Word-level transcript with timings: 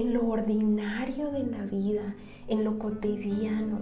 en 0.00 0.14
lo 0.14 0.28
ordinario 0.28 1.32
de 1.32 1.44
la 1.44 1.64
vida, 1.64 2.14
en 2.46 2.62
lo 2.62 2.78
cotidiano. 2.78 3.80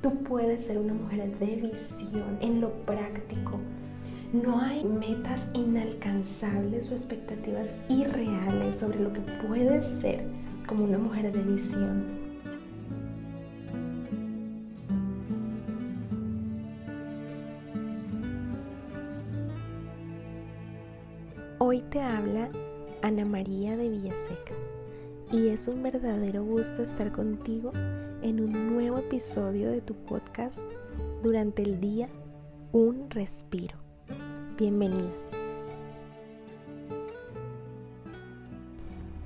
Tú 0.00 0.14
puedes 0.22 0.64
ser 0.64 0.78
una 0.78 0.94
mujer 0.94 1.38
de 1.38 1.56
visión, 1.56 2.38
en 2.40 2.62
lo 2.62 2.72
práctico. 2.86 3.58
No 4.32 4.58
hay 4.58 4.82
metas 4.84 5.46
inalcanzables 5.52 6.90
o 6.90 6.94
expectativas 6.94 7.74
irreales 7.90 8.78
sobre 8.78 9.00
lo 9.00 9.12
que 9.12 9.20
puedes 9.20 9.84
ser 9.84 10.24
como 10.66 10.84
una 10.84 10.96
mujer 10.96 11.30
de 11.30 11.42
visión. 11.42 12.04
Hoy 21.58 21.82
te 21.90 22.00
habla 22.00 22.48
Ana 23.02 23.26
María 23.26 23.76
de 23.76 23.90
Villaseca 23.90 24.54
y 25.32 25.48
es 25.48 25.68
un 25.68 25.82
verdadero 25.82 26.44
gusto 26.44 26.82
estar 26.82 27.12
contigo 27.12 27.72
en 28.22 28.40
un 28.40 28.74
nuevo 28.74 28.98
episodio 28.98 29.70
de 29.70 29.80
tu 29.80 29.94
podcast 29.94 30.58
durante 31.22 31.62
el 31.62 31.80
día 31.80 32.08
Un 32.72 33.08
Respiro. 33.10 33.76
Bienvenido. 34.58 35.10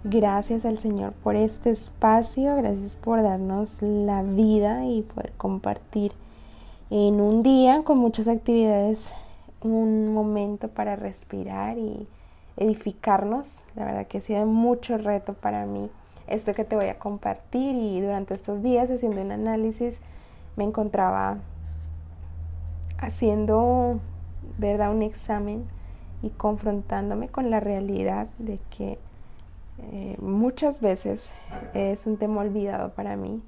Gracias 0.04 0.66
al 0.66 0.78
Señor 0.78 1.14
por 1.22 1.36
este 1.36 1.70
espacio, 1.70 2.54
gracias 2.56 2.96
por 2.96 3.22
darnos 3.22 3.80
la 3.80 4.22
vida 4.22 4.84
y 4.84 5.00
poder 5.00 5.32
compartir 5.38 6.12
en 6.90 7.22
un 7.22 7.42
día 7.42 7.82
con 7.82 7.96
muchas 7.96 8.28
actividades 8.28 9.08
un 9.62 10.12
momento 10.12 10.68
para 10.68 10.96
respirar 10.96 11.78
y 11.78 12.06
edificarnos. 12.56 13.62
La 13.76 13.84
verdad 13.84 14.06
que 14.06 14.18
ha 14.18 14.20
sido 14.20 14.46
mucho 14.46 14.98
reto 14.98 15.34
para 15.34 15.66
mí 15.66 15.90
esto 16.26 16.54
que 16.54 16.64
te 16.64 16.76
voy 16.76 16.86
a 16.86 16.98
compartir 16.98 17.74
y 17.76 18.00
durante 18.00 18.34
estos 18.34 18.62
días 18.62 18.90
haciendo 18.90 19.20
un 19.20 19.32
análisis 19.32 20.00
me 20.56 20.64
encontraba 20.64 21.38
haciendo, 22.98 24.00
¿verdad?, 24.58 24.90
un 24.90 25.02
examen 25.02 25.64
y 26.22 26.30
confrontándome 26.30 27.28
con 27.28 27.50
la 27.50 27.60
realidad 27.60 28.28
de 28.38 28.58
que 28.70 28.98
eh, 29.92 30.16
muchas 30.20 30.80
veces 30.80 31.32
es 31.74 32.06
un 32.06 32.16
tema 32.16 32.40
olvidado 32.40 32.90
para 32.90 33.16
mí, 33.16 33.42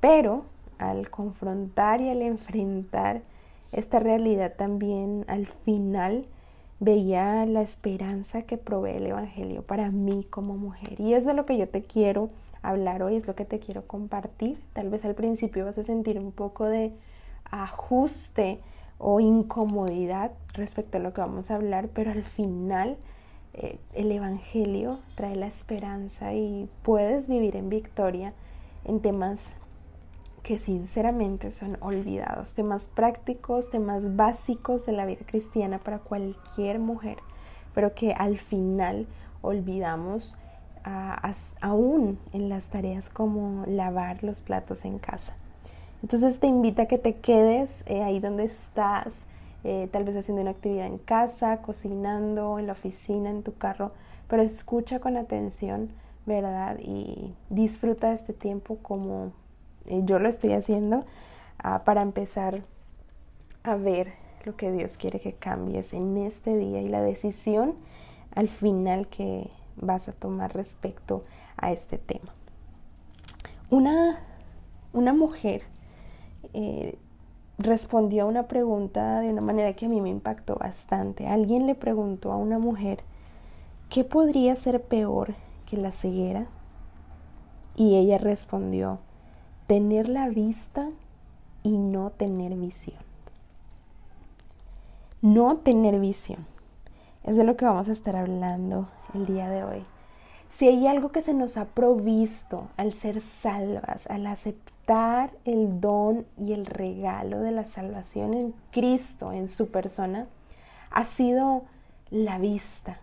pero 0.00 0.44
al 0.78 1.08
confrontar 1.08 2.00
y 2.00 2.10
al 2.10 2.20
enfrentar 2.22 3.22
esta 3.72 3.98
realidad 3.98 4.54
también 4.56 5.24
al 5.28 5.46
final 5.46 6.26
veía 6.80 7.44
la 7.46 7.62
esperanza 7.62 8.42
que 8.42 8.56
provee 8.56 8.96
el 8.96 9.06
Evangelio 9.06 9.62
para 9.62 9.90
mí 9.90 10.24
como 10.28 10.56
mujer. 10.56 11.00
Y 11.00 11.14
es 11.14 11.24
de 11.24 11.34
lo 11.34 11.46
que 11.46 11.58
yo 11.58 11.68
te 11.68 11.82
quiero 11.82 12.30
hablar 12.62 13.02
hoy, 13.02 13.16
es 13.16 13.26
lo 13.26 13.34
que 13.34 13.44
te 13.44 13.58
quiero 13.58 13.86
compartir. 13.86 14.58
Tal 14.72 14.90
vez 14.90 15.04
al 15.04 15.14
principio 15.14 15.64
vas 15.64 15.78
a 15.78 15.84
sentir 15.84 16.18
un 16.18 16.32
poco 16.32 16.64
de 16.64 16.92
ajuste 17.50 18.60
o 18.98 19.20
incomodidad 19.20 20.32
respecto 20.54 20.98
a 20.98 21.00
lo 21.00 21.12
que 21.12 21.20
vamos 21.20 21.50
a 21.50 21.56
hablar, 21.56 21.88
pero 21.88 22.10
al 22.10 22.22
final 22.22 22.96
eh, 23.54 23.78
el 23.94 24.10
Evangelio 24.12 24.98
trae 25.14 25.36
la 25.36 25.46
esperanza 25.46 26.34
y 26.34 26.68
puedes 26.82 27.28
vivir 27.28 27.56
en 27.56 27.68
victoria 27.68 28.32
en 28.84 29.00
temas 29.00 29.54
que 30.42 30.58
sinceramente 30.58 31.52
son 31.52 31.76
olvidados, 31.80 32.54
temas 32.54 32.86
prácticos, 32.86 33.70
temas 33.70 34.16
básicos 34.16 34.86
de 34.86 34.92
la 34.92 35.06
vida 35.06 35.20
cristiana 35.26 35.78
para 35.78 35.98
cualquier 35.98 36.78
mujer, 36.78 37.18
pero 37.74 37.94
que 37.94 38.12
al 38.12 38.38
final 38.38 39.06
olvidamos 39.42 40.38
aún 41.60 42.18
en 42.32 42.48
las 42.48 42.68
tareas 42.68 43.10
como 43.10 43.64
lavar 43.66 44.24
los 44.24 44.40
platos 44.40 44.84
en 44.84 44.98
casa. 44.98 45.34
Entonces 46.02 46.38
te 46.38 46.46
invito 46.46 46.82
a 46.82 46.86
que 46.86 46.98
te 46.98 47.16
quedes 47.16 47.82
eh, 47.86 48.02
ahí 48.02 48.20
donde 48.20 48.44
estás, 48.44 49.12
eh, 49.64 49.88
tal 49.92 50.04
vez 50.04 50.16
haciendo 50.16 50.42
una 50.42 50.52
actividad 50.52 50.86
en 50.86 50.98
casa, 50.98 51.58
cocinando, 51.58 52.58
en 52.58 52.66
la 52.66 52.72
oficina, 52.72 53.30
en 53.30 53.42
tu 53.42 53.54
carro, 53.56 53.92
pero 54.28 54.42
escucha 54.42 55.00
con 55.00 55.16
atención, 55.16 55.90
¿verdad? 56.24 56.78
Y 56.80 57.34
disfruta 57.50 58.08
de 58.08 58.14
este 58.14 58.32
tiempo 58.32 58.78
como 58.80 59.32
yo 59.90 60.18
lo 60.18 60.28
estoy 60.28 60.52
haciendo 60.52 61.04
ah, 61.58 61.84
para 61.84 62.02
empezar 62.02 62.62
a 63.62 63.76
ver 63.76 64.12
lo 64.44 64.56
que 64.56 64.72
Dios 64.72 64.96
quiere 64.96 65.20
que 65.20 65.32
cambies 65.32 65.92
en 65.92 66.16
este 66.16 66.56
día 66.56 66.80
y 66.80 66.88
la 66.88 67.02
decisión 67.02 67.74
al 68.34 68.48
final 68.48 69.08
que 69.08 69.50
vas 69.76 70.08
a 70.08 70.12
tomar 70.12 70.54
respecto 70.54 71.24
a 71.56 71.72
este 71.72 71.98
tema. 71.98 72.32
Una, 73.70 74.20
una 74.92 75.12
mujer 75.12 75.62
eh, 76.54 76.98
respondió 77.58 78.22
a 78.22 78.26
una 78.26 78.46
pregunta 78.46 79.20
de 79.20 79.30
una 79.30 79.40
manera 79.40 79.74
que 79.74 79.86
a 79.86 79.88
mí 79.88 80.00
me 80.00 80.08
impactó 80.08 80.56
bastante. 80.56 81.26
Alguien 81.26 81.66
le 81.66 81.74
preguntó 81.74 82.32
a 82.32 82.36
una 82.36 82.58
mujer, 82.58 83.00
¿qué 83.88 84.04
podría 84.04 84.56
ser 84.56 84.82
peor 84.82 85.34
que 85.66 85.76
la 85.76 85.92
ceguera? 85.92 86.46
Y 87.74 87.96
ella 87.96 88.18
respondió, 88.18 89.00
tener 89.68 90.08
la 90.08 90.28
vista 90.28 90.88
y 91.62 91.76
no 91.76 92.10
tener 92.10 92.54
visión. 92.54 92.98
No 95.20 95.58
tener 95.58 96.00
visión. 96.00 96.46
Es 97.22 97.36
de 97.36 97.44
lo 97.44 97.56
que 97.56 97.66
vamos 97.66 97.88
a 97.88 97.92
estar 97.92 98.16
hablando 98.16 98.88
el 99.12 99.26
día 99.26 99.50
de 99.50 99.64
hoy. 99.64 99.84
Si 100.48 100.66
hay 100.66 100.86
algo 100.86 101.12
que 101.12 101.20
se 101.20 101.34
nos 101.34 101.58
ha 101.58 101.66
provisto 101.66 102.68
al 102.78 102.94
ser 102.94 103.20
salvas, 103.20 104.06
al 104.06 104.26
aceptar 104.26 105.32
el 105.44 105.82
don 105.82 106.24
y 106.38 106.54
el 106.54 106.64
regalo 106.64 107.40
de 107.40 107.50
la 107.50 107.66
salvación 107.66 108.32
en 108.32 108.54
Cristo, 108.70 109.32
en 109.32 109.48
su 109.48 109.70
persona, 109.70 110.26
ha 110.90 111.04
sido 111.04 111.64
la 112.10 112.38
vista, 112.38 113.00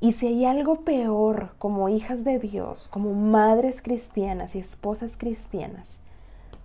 y 0.00 0.12
si 0.12 0.26
hay 0.26 0.44
algo 0.44 0.80
peor 0.80 1.54
como 1.58 1.88
hijas 1.88 2.22
de 2.24 2.38
Dios, 2.38 2.88
como 2.88 3.14
madres 3.14 3.80
cristianas 3.80 4.54
y 4.54 4.58
esposas 4.58 5.16
cristianas, 5.16 6.00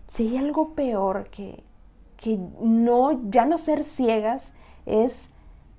si 0.08 0.28
hay 0.28 0.38
algo 0.38 0.74
peor 0.74 1.30
que, 1.30 1.64
que 2.18 2.38
no, 2.60 3.30
ya 3.30 3.46
no 3.46 3.58
ser 3.58 3.86
ciegas, 3.86 4.52
es 4.86 5.30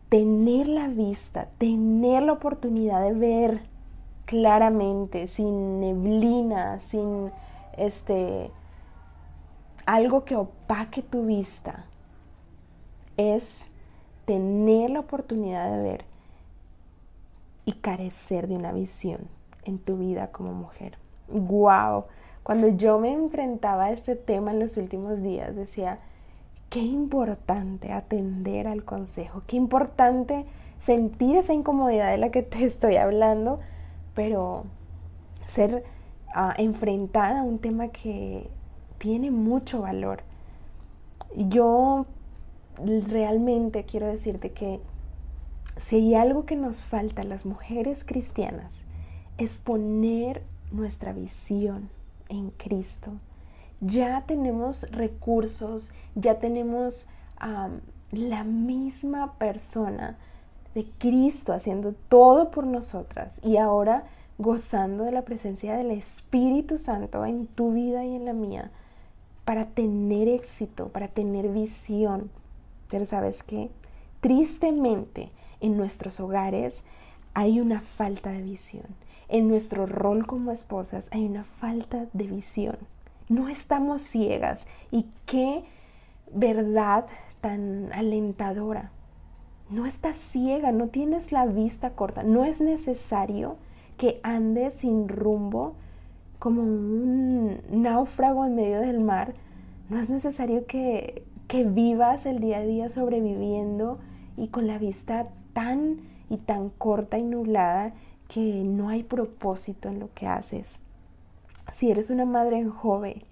tener 0.08 0.68
la 0.68 0.88
vista, 0.88 1.48
tener 1.58 2.22
la 2.22 2.32
oportunidad 2.32 3.02
de 3.02 3.12
ver 3.12 3.62
claramente, 4.24 5.26
sin 5.26 5.80
neblina, 5.80 6.80
sin 6.80 7.30
este 7.76 8.50
algo 9.84 10.24
que 10.24 10.36
opaque 10.36 11.02
tu 11.02 11.26
vista, 11.26 11.84
es 13.16 13.66
tener 14.24 14.90
la 14.90 15.00
oportunidad 15.00 15.70
de 15.70 15.82
ver 15.82 16.11
y 17.64 17.72
carecer 17.72 18.48
de 18.48 18.56
una 18.56 18.72
visión 18.72 19.28
en 19.64 19.78
tu 19.78 19.98
vida 19.98 20.28
como 20.32 20.52
mujer. 20.52 20.98
¡Wow! 21.28 22.04
Cuando 22.42 22.68
yo 22.68 22.98
me 22.98 23.12
enfrentaba 23.12 23.84
a 23.84 23.92
este 23.92 24.16
tema 24.16 24.50
en 24.50 24.58
los 24.58 24.76
últimos 24.76 25.22
días, 25.22 25.54
decía, 25.54 26.00
qué 26.70 26.80
importante 26.80 27.92
atender 27.92 28.66
al 28.66 28.84
consejo, 28.84 29.42
qué 29.46 29.56
importante 29.56 30.46
sentir 30.78 31.36
esa 31.36 31.52
incomodidad 31.52 32.10
de 32.10 32.18
la 32.18 32.30
que 32.30 32.42
te 32.42 32.64
estoy 32.64 32.96
hablando, 32.96 33.60
pero 34.14 34.64
ser 35.46 35.84
ah, 36.34 36.54
enfrentada 36.56 37.40
a 37.40 37.44
un 37.44 37.58
tema 37.58 37.88
que 37.88 38.50
tiene 38.98 39.30
mucho 39.30 39.82
valor. 39.82 40.22
Yo 41.36 42.06
realmente 43.06 43.84
quiero 43.84 44.06
decirte 44.06 44.50
que 44.52 44.80
si 45.76 45.96
hay 45.96 46.14
algo 46.14 46.46
que 46.46 46.56
nos 46.56 46.82
falta 46.82 47.22
a 47.22 47.26
las 47.26 47.46
mujeres 47.46 48.04
cristianas, 48.04 48.84
es 49.38 49.58
poner 49.58 50.42
nuestra 50.70 51.12
visión 51.12 51.88
en 52.28 52.50
Cristo. 52.50 53.12
Ya 53.80 54.24
tenemos 54.26 54.90
recursos, 54.90 55.90
ya 56.14 56.38
tenemos 56.38 57.08
la 58.12 58.44
misma 58.44 59.34
persona 59.34 60.16
de 60.74 60.86
Cristo 60.98 61.52
haciendo 61.52 61.94
todo 62.08 62.50
por 62.50 62.64
nosotras 62.66 63.40
y 63.44 63.56
ahora 63.56 64.04
gozando 64.38 65.04
de 65.04 65.12
la 65.12 65.22
presencia 65.22 65.76
del 65.76 65.90
Espíritu 65.90 66.78
Santo 66.78 67.24
en 67.26 67.46
tu 67.46 67.72
vida 67.72 68.04
y 68.04 68.14
en 68.14 68.24
la 68.24 68.32
mía 68.32 68.70
para 69.44 69.66
tener 69.66 70.28
éxito, 70.28 70.88
para 70.88 71.08
tener 71.08 71.48
visión. 71.48 72.30
Pero 72.88 73.06
sabes 73.06 73.42
qué? 73.42 73.70
Tristemente, 74.20 75.30
en 75.62 75.76
nuestros 75.76 76.20
hogares 76.20 76.84
hay 77.32 77.60
una 77.60 77.80
falta 77.80 78.30
de 78.30 78.42
visión. 78.42 78.84
En 79.28 79.48
nuestro 79.48 79.86
rol 79.86 80.26
como 80.26 80.50
esposas 80.50 81.08
hay 81.12 81.24
una 81.24 81.44
falta 81.44 82.06
de 82.12 82.24
visión. 82.24 82.76
No 83.30 83.48
estamos 83.48 84.02
ciegas. 84.02 84.66
Y 84.90 85.06
qué 85.24 85.64
verdad 86.34 87.06
tan 87.40 87.90
alentadora. 87.94 88.90
No 89.70 89.86
estás 89.86 90.18
ciega, 90.18 90.70
no 90.72 90.88
tienes 90.88 91.32
la 91.32 91.46
vista 91.46 91.90
corta. 91.90 92.22
No 92.22 92.44
es 92.44 92.60
necesario 92.60 93.56
que 93.96 94.20
andes 94.22 94.74
sin 94.74 95.08
rumbo 95.08 95.76
como 96.42 96.62
un 96.62 97.60
náufrago 97.70 98.44
en 98.44 98.56
medio 98.56 98.80
del 98.80 98.98
mar, 98.98 99.32
no 99.88 100.00
es 100.00 100.10
necesario 100.10 100.66
que, 100.66 101.24
que 101.46 101.62
vivas 101.62 102.26
el 102.26 102.40
día 102.40 102.58
a 102.58 102.62
día 102.62 102.88
sobreviviendo 102.88 104.00
y 104.36 104.48
con 104.48 104.66
la 104.66 104.76
vista 104.78 105.28
tan 105.52 106.00
y 106.30 106.38
tan 106.38 106.70
corta 106.70 107.18
y 107.18 107.22
nublada 107.22 107.92
que 108.28 108.64
no 108.64 108.88
hay 108.88 109.02
propósito 109.02 109.88
en 109.88 110.00
lo 110.00 110.12
que 110.14 110.26
haces. 110.26 110.78
Si 111.72 111.90
eres 111.90 112.10
una 112.10 112.24
madre 112.24 112.64
joven, 112.66 113.22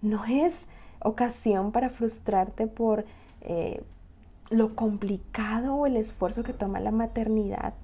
no 0.00 0.24
es 0.24 0.66
ocasión 1.00 1.72
para 1.72 1.90
frustrarte 1.90 2.66
por 2.66 3.04
eh, 3.42 3.82
lo 4.50 4.74
complicado 4.74 5.74
o 5.74 5.86
el 5.86 5.96
esfuerzo 5.96 6.42
que 6.42 6.52
toma 6.52 6.80
la 6.80 6.90
maternidad. 6.90 7.74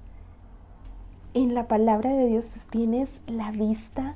En 1.33 1.53
la 1.53 1.67
palabra 1.67 2.11
de 2.11 2.27
Dios 2.27 2.51
tú 2.51 2.59
tienes 2.69 3.21
la 3.27 3.51
vista 3.51 4.15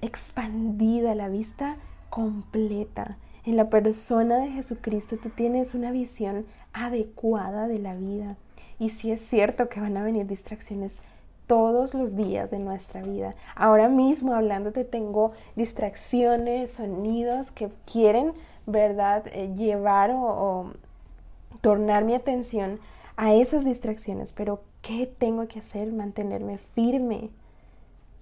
expandida, 0.00 1.14
la 1.14 1.28
vista 1.28 1.76
completa. 2.10 3.18
En 3.44 3.56
la 3.56 3.68
persona 3.70 4.38
de 4.38 4.50
Jesucristo 4.50 5.16
tú 5.22 5.28
tienes 5.30 5.74
una 5.74 5.90
visión 5.90 6.46
adecuada 6.76 7.66
de 7.66 7.78
la 7.78 7.94
vida. 7.94 8.36
Y 8.78 8.90
si 8.90 9.10
es 9.10 9.22
cierto 9.22 9.68
que 9.68 9.80
van 9.80 9.96
a 9.96 10.04
venir 10.04 10.26
distracciones 10.26 11.00
todos 11.46 11.94
los 11.94 12.16
días 12.16 12.50
de 12.50 12.58
nuestra 12.58 13.02
vida. 13.02 13.34
Ahora 13.54 13.88
mismo 13.88 14.34
hablándote 14.34 14.84
tengo 14.84 15.32
distracciones, 15.54 16.72
sonidos 16.72 17.50
que 17.50 17.70
quieren, 17.90 18.32
¿verdad?, 18.66 19.24
eh, 19.28 19.54
llevar 19.54 20.10
o, 20.10 20.20
o 20.20 20.72
tornar 21.60 22.04
mi 22.04 22.14
atención 22.14 22.78
a 23.16 23.32
esas 23.32 23.64
distracciones. 23.64 24.32
Pero, 24.32 24.60
¿qué 24.82 25.06
tengo 25.18 25.46
que 25.48 25.60
hacer? 25.60 25.92
Mantenerme 25.92 26.58
firme. 26.58 27.30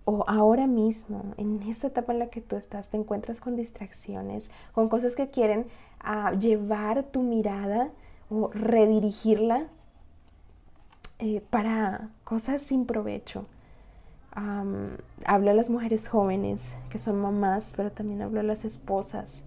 O 0.04 0.24
ahora 0.28 0.66
mismo, 0.66 1.24
en 1.38 1.62
esta 1.62 1.86
etapa 1.86 2.12
en 2.12 2.18
la 2.18 2.26
que 2.26 2.42
tú 2.42 2.56
estás, 2.56 2.90
te 2.90 2.98
encuentras 2.98 3.40
con 3.40 3.56
distracciones, 3.56 4.50
con 4.72 4.90
cosas 4.90 5.16
que 5.16 5.30
quieren 5.30 5.66
ah, 5.98 6.32
llevar 6.32 7.04
tu 7.04 7.22
mirada 7.22 7.90
redirigirla 8.52 9.66
eh, 11.18 11.42
para 11.50 12.08
cosas 12.24 12.62
sin 12.62 12.86
provecho. 12.86 13.46
hablo 14.34 15.50
a 15.50 15.54
las 15.54 15.70
mujeres 15.70 16.08
jóvenes 16.08 16.74
que 16.90 16.98
son 16.98 17.20
mamás, 17.20 17.74
pero 17.76 17.92
también 17.92 18.22
hablo 18.22 18.40
a 18.40 18.42
las 18.42 18.64
esposas, 18.64 19.44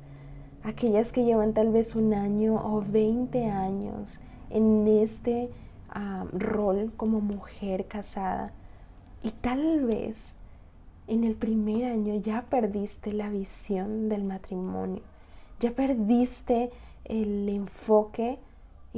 aquellas 0.64 1.12
que 1.12 1.26
llevan 1.26 1.54
tal 1.54 1.72
vez 1.72 1.96
un 1.96 2.14
año 2.14 2.56
o 2.56 2.82
20 2.82 3.46
años 3.50 4.20
en 4.50 4.88
este 4.88 5.50
rol 6.32 6.94
como 6.96 7.20
mujer 7.22 7.86
casada 7.88 8.52
y 9.24 9.32
tal 9.32 9.86
vez 9.86 10.34
en 11.08 11.24
el 11.24 11.36
primer 11.36 11.86
año 11.86 12.16
ya 12.16 12.44
perdiste 12.50 13.14
la 13.14 13.30
visión 13.30 14.10
del 14.10 14.24
matrimonio, 14.24 15.02
ya 15.60 15.72
perdiste 15.72 16.70
el 17.06 17.48
enfoque 17.50 18.40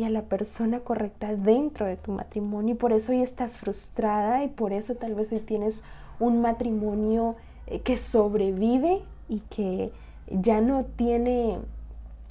a 0.04 0.10
la 0.10 0.24
persona 0.24 0.80
correcta 0.80 1.36
dentro 1.36 1.86
de 1.86 1.98
tu 1.98 2.12
matrimonio 2.12 2.75
y 2.75 2.78
por 2.78 2.94
eso 2.94 3.12
hoy 3.12 3.22
estás 3.22 3.57
frustrada 3.57 4.44
y 4.44 4.48
por 4.48 4.74
eso 4.74 4.96
tal 4.96 5.16
vez 5.16 5.31
hoy 5.31 5.40
tienes 5.40 5.84
un 6.19 6.42
matrimonio 6.42 7.36
eh, 7.68 7.81
que 7.81 7.98
sobrevive 7.98 9.01
y 9.28 9.40
que 9.50 9.92
ya 10.30 10.62
no 10.62 10.86
tiene 10.96 11.60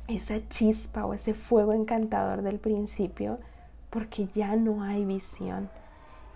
esa 0.09 0.47
chispa 0.49 1.05
o 1.05 1.15
ese 1.15 1.35
fuego 1.35 1.73
encantador 1.73 2.43
del 2.43 2.59
principio 2.59 3.39
porque 3.91 4.29
ya 4.35 4.57
no 4.57 4.83
hay 4.83 5.05
visión. 5.05 5.69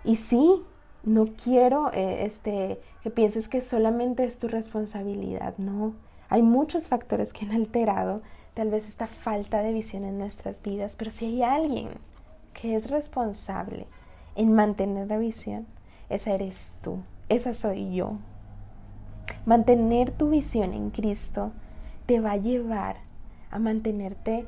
Y 0.03 0.17
sí, 0.17 0.63
no 1.03 1.27
quiero 1.43 1.91
eh, 1.93 2.25
este, 2.25 2.79
que 3.01 3.09
pienses 3.09 3.47
que 3.47 3.61
solamente 3.61 4.23
es 4.23 4.39
tu 4.39 4.47
responsabilidad, 4.47 5.55
no. 5.57 5.93
Hay 6.29 6.41
muchos 6.41 6.87
factores 6.87 7.33
que 7.33 7.45
han 7.45 7.51
alterado 7.51 8.21
tal 8.53 8.69
vez 8.69 8.87
esta 8.87 9.07
falta 9.07 9.61
de 9.61 9.73
visión 9.73 10.03
en 10.03 10.17
nuestras 10.17 10.61
vidas, 10.61 10.95
pero 10.95 11.11
si 11.11 11.25
hay 11.25 11.43
alguien 11.43 11.89
que 12.53 12.75
es 12.75 12.89
responsable 12.89 13.87
en 14.35 14.53
mantener 14.53 15.07
la 15.07 15.17
visión, 15.17 15.65
esa 16.09 16.31
eres 16.31 16.79
tú, 16.81 16.99
esa 17.29 17.53
soy 17.53 17.95
yo. 17.95 18.13
Mantener 19.45 20.11
tu 20.11 20.29
visión 20.29 20.73
en 20.73 20.89
Cristo 20.89 21.51
te 22.05 22.19
va 22.19 22.31
a 22.31 22.37
llevar 22.37 22.97
a 23.51 23.59
mantenerte 23.59 24.45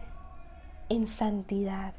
en 0.90 1.08
santidad, 1.08 1.94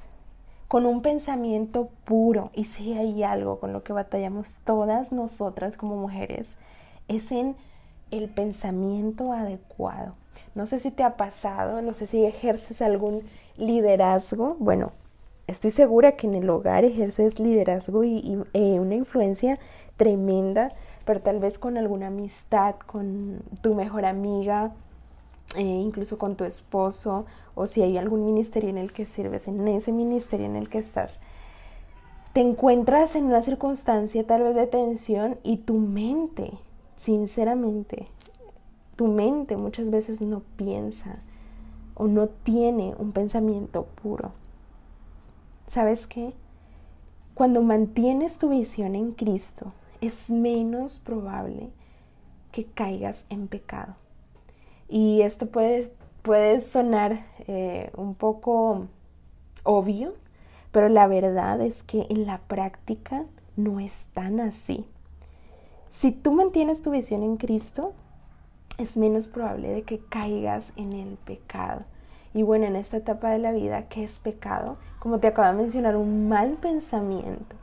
con 0.68 0.86
un 0.86 1.02
pensamiento 1.02 1.90
puro. 2.04 2.50
Y 2.54 2.64
si 2.64 2.92
hay 2.92 3.22
algo 3.22 3.60
con 3.60 3.72
lo 3.72 3.82
que 3.82 3.92
batallamos 3.92 4.58
todas 4.64 5.12
nosotras 5.12 5.76
como 5.76 5.96
mujeres, 5.96 6.56
es 7.08 7.30
en 7.32 7.56
el 8.10 8.28
pensamiento 8.28 9.32
adecuado. 9.32 10.14
No 10.54 10.66
sé 10.66 10.80
si 10.80 10.90
te 10.90 11.02
ha 11.02 11.16
pasado, 11.16 11.82
no 11.82 11.94
sé 11.94 12.06
si 12.06 12.24
ejerces 12.24 12.82
algún 12.82 13.22
liderazgo. 13.56 14.56
Bueno, 14.58 14.92
estoy 15.46 15.70
segura 15.70 16.12
que 16.12 16.26
en 16.26 16.34
el 16.34 16.48
hogar 16.50 16.84
ejerces 16.84 17.38
liderazgo 17.38 18.04
y, 18.04 18.42
eh, 18.52 18.80
una 18.80 18.94
influencia 18.94 19.58
tremenda, 19.96 20.72
pero 21.04 21.20
tal 21.20 21.38
vez 21.38 21.58
con 21.58 21.76
alguna 21.78 22.08
amistad, 22.08 22.74
con 22.86 23.40
tu 23.62 23.74
mejor 23.74 24.04
amiga, 24.04 24.72
eh, 25.56 25.62
incluso 25.62 26.18
con 26.18 26.36
tu 26.36 26.44
esposo, 26.44 27.26
o 27.54 27.66
si 27.66 27.82
hay 27.82 27.96
algún 27.96 28.24
ministerio 28.24 28.68
en 28.68 28.78
el 28.78 28.92
que 28.92 29.06
sirves, 29.06 29.46
en 29.48 29.66
ese 29.68 29.92
ministerio 29.92 30.46
en 30.46 30.56
el 30.56 30.68
que 30.68 30.78
estás. 30.78 31.20
Te 32.32 32.40
encuentras 32.40 33.16
en 33.16 33.24
una 33.24 33.40
circunstancia 33.40 34.26
tal 34.26 34.42
vez 34.42 34.54
de 34.54 34.66
tensión 34.66 35.38
y 35.42 35.58
tu 35.58 35.74
mente, 35.74 36.50
sinceramente, 36.96 38.08
tu 38.96 39.06
mente 39.06 39.56
muchas 39.56 39.90
veces 39.90 40.20
no 40.20 40.42
piensa 40.56 41.18
o 41.94 42.06
no 42.06 42.28
tiene 42.28 42.94
un 42.98 43.12
pensamiento 43.12 43.86
puro. 44.02 44.32
¿Sabes 45.68 46.06
qué? 46.06 46.32
Cuando 47.34 47.62
mantienes 47.62 48.38
tu 48.38 48.48
visión 48.48 48.94
en 48.94 49.12
Cristo, 49.12 49.72
es 50.00 50.30
menos 50.30 50.98
probable 50.98 51.70
que 52.52 52.64
caigas 52.64 53.26
en 53.28 53.48
pecado. 53.48 53.94
Y 54.88 55.22
esto 55.22 55.46
puede, 55.46 55.92
puede 56.22 56.60
sonar 56.60 57.26
eh, 57.46 57.90
un 57.96 58.14
poco 58.14 58.86
obvio, 59.64 60.14
pero 60.72 60.88
la 60.88 61.06
verdad 61.06 61.60
es 61.60 61.82
que 61.82 62.06
en 62.08 62.26
la 62.26 62.38
práctica 62.38 63.24
no 63.56 63.80
es 63.80 64.06
tan 64.14 64.40
así. 64.40 64.86
Si 65.90 66.12
tú 66.12 66.32
mantienes 66.32 66.82
tu 66.82 66.90
visión 66.90 67.22
en 67.22 67.36
Cristo, 67.36 67.92
es 68.78 68.96
menos 68.96 69.28
probable 69.28 69.68
de 69.68 69.82
que 69.82 69.98
caigas 69.98 70.72
en 70.76 70.92
el 70.92 71.16
pecado. 71.16 71.82
Y 72.34 72.42
bueno, 72.42 72.66
en 72.66 72.76
esta 72.76 72.98
etapa 72.98 73.30
de 73.30 73.38
la 73.38 73.52
vida, 73.52 73.88
¿qué 73.88 74.04
es 74.04 74.18
pecado? 74.18 74.76
Como 74.98 75.18
te 75.18 75.28
acabo 75.28 75.48
de 75.48 75.62
mencionar, 75.62 75.96
un 75.96 76.28
mal 76.28 76.58
pensamiento. 76.60 77.56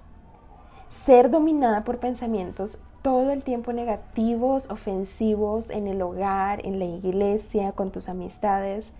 Ser 0.90 1.30
dominada 1.30 1.84
por 1.84 2.00
pensamientos 2.00 2.82
todo 3.04 3.32
el 3.32 3.44
tiempo 3.44 3.74
negativos, 3.74 4.70
ofensivos 4.72 5.70
en 5.70 5.88
el 5.88 6.02
hogar, 6.02 6.66
en 6.66 6.80
la 6.80 6.86
iglesia, 6.86 7.74
con 7.74 7.92
tus 7.92 8.10
amistades. 8.10 8.94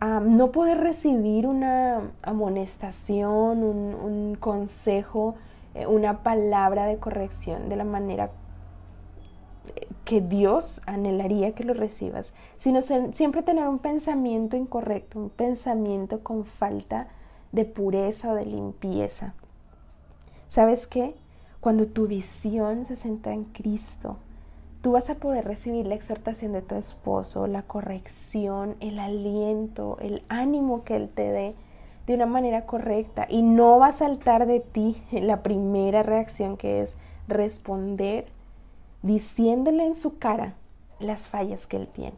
no 0.00 0.52
poder 0.52 0.78
recibir 0.78 1.46
una 1.46 2.12
amonestación, 2.22 3.62
un, 3.64 3.94
un 3.94 4.36
consejo, 4.36 5.34
eh, 5.74 5.86
una 5.86 6.22
palabra 6.22 6.86
de 6.86 6.98
corrección 6.98 7.68
de 7.68 7.76
la 7.76 7.84
manera 7.84 8.30
que 10.04 10.20
Dios 10.20 10.82
anhelaría 10.86 11.52
que 11.52 11.64
lo 11.64 11.74
recibas, 11.74 12.32
sino 12.56 12.82
siempre 12.82 13.42
tener 13.42 13.66
un 13.68 13.78
pensamiento 13.78 14.56
incorrecto, 14.56 15.18
un 15.18 15.30
pensamiento 15.30 16.20
con 16.20 16.44
falta 16.44 17.08
de 17.52 17.64
pureza 17.64 18.32
o 18.32 18.34
de 18.34 18.44
limpieza. 18.44 19.34
¿Sabes 20.46 20.86
qué? 20.86 21.14
Cuando 21.60 21.86
tu 21.86 22.06
visión 22.06 22.84
se 22.84 22.96
centra 22.96 23.32
en 23.32 23.44
Cristo, 23.44 24.18
tú 24.82 24.92
vas 24.92 25.08
a 25.08 25.14
poder 25.14 25.46
recibir 25.46 25.86
la 25.86 25.94
exhortación 25.94 26.52
de 26.52 26.60
tu 26.60 26.74
esposo, 26.74 27.46
la 27.46 27.62
corrección, 27.62 28.76
el 28.80 28.98
aliento, 28.98 29.96
el 30.00 30.22
ánimo 30.28 30.84
que 30.84 30.96
Él 30.96 31.08
te 31.08 31.30
dé 31.30 31.54
de 32.06 32.14
una 32.14 32.26
manera 32.26 32.66
correcta 32.66 33.26
y 33.30 33.42
no 33.42 33.78
va 33.78 33.86
a 33.86 33.92
saltar 33.92 34.46
de 34.46 34.60
ti 34.60 35.02
la 35.10 35.42
primera 35.42 36.02
reacción 36.02 36.58
que 36.58 36.82
es 36.82 36.96
responder 37.28 38.26
diciéndole 39.04 39.84
en 39.84 39.94
su 39.94 40.18
cara 40.18 40.54
las 40.98 41.28
fallas 41.28 41.66
que 41.66 41.76
él 41.76 41.88
tiene. 41.88 42.16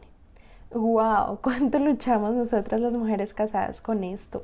¡Wow! 0.71 1.39
¿Cuánto 1.43 1.79
luchamos 1.79 2.33
nosotras 2.33 2.81
las 2.81 2.93
mujeres 2.93 3.33
casadas 3.33 3.81
con 3.81 4.03
esto? 4.03 4.41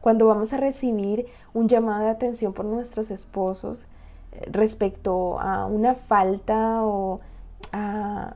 Cuando 0.00 0.26
vamos 0.26 0.52
a 0.52 0.56
recibir 0.56 1.26
un 1.54 1.68
llamado 1.68 2.04
de 2.04 2.10
atención 2.10 2.52
por 2.52 2.64
nuestros 2.64 3.10
esposos 3.10 3.86
eh, 4.32 4.42
respecto 4.50 5.40
a 5.40 5.66
una 5.66 5.94
falta 5.94 6.84
o 6.84 7.20
a, 7.72 8.34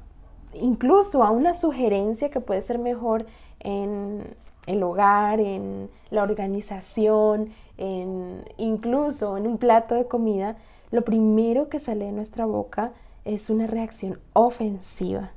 incluso 0.55 1.25
a 1.25 1.31
una 1.31 1.52
sugerencia 1.52 2.31
que 2.31 2.40
puede 2.40 2.62
ser 2.62 2.79
mejor 2.79 3.26
en 3.59 4.37
el 4.67 4.83
hogar, 4.85 5.40
en 5.40 5.90
la 6.11 6.23
organización, 6.23 7.50
en, 7.76 8.45
incluso 8.57 9.37
en 9.37 9.49
un 9.49 9.59
plato 9.59 9.97
de 9.97 10.07
comida, 10.07 10.57
lo 10.90 11.02
primero 11.02 11.68
que 11.68 11.80
sale 11.80 12.06
de 12.06 12.12
nuestra 12.12 12.47
boca 12.47 12.92
es 13.25 13.50
una 13.50 13.66
reacción 13.66 14.18
ofensiva. 14.32 15.30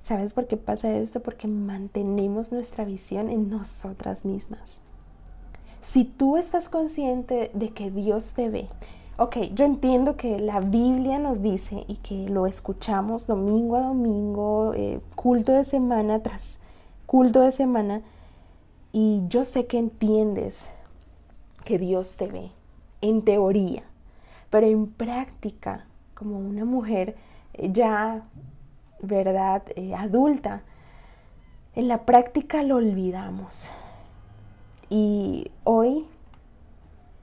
¿Sabes 0.00 0.32
por 0.32 0.46
qué 0.46 0.56
pasa 0.56 0.96
esto? 0.96 1.20
Porque 1.20 1.46
mantenemos 1.46 2.52
nuestra 2.52 2.84
visión 2.84 3.28
en 3.28 3.50
nosotras 3.50 4.24
mismas. 4.24 4.80
Si 5.82 6.04
tú 6.04 6.36
estás 6.36 6.68
consciente 6.68 7.50
de 7.54 7.70
que 7.70 7.90
Dios 7.90 8.32
te 8.32 8.48
ve, 8.48 8.68
ok, 9.18 9.36
yo 9.54 9.66
entiendo 9.66 10.16
que 10.16 10.38
la 10.38 10.60
Biblia 10.60 11.18
nos 11.18 11.42
dice 11.42 11.84
y 11.86 11.96
que 11.96 12.28
lo 12.28 12.46
escuchamos 12.46 13.26
domingo 13.26 13.76
a 13.76 13.82
domingo, 13.82 14.72
eh, 14.74 15.00
culto 15.14 15.52
de 15.52 15.64
semana 15.64 16.22
tras 16.22 16.58
culto 17.04 17.40
de 17.40 17.52
semana, 17.52 18.02
y 18.92 19.22
yo 19.28 19.44
sé 19.44 19.66
que 19.66 19.78
entiendes 19.78 20.68
que 21.64 21.78
Dios 21.78 22.16
te 22.16 22.26
ve, 22.26 22.50
en 23.00 23.22
teoría, 23.22 23.84
pero 24.50 24.66
en 24.66 24.88
práctica, 24.88 25.86
como 26.14 26.38
una 26.38 26.64
mujer 26.64 27.16
eh, 27.54 27.70
ya, 27.72 28.22
¿verdad?, 29.00 29.62
eh, 29.76 29.94
adulta, 29.94 30.62
en 31.74 31.88
la 31.88 32.04
práctica 32.04 32.62
lo 32.62 32.76
olvidamos. 32.76 33.70
Y 34.88 35.50
hoy 35.64 36.06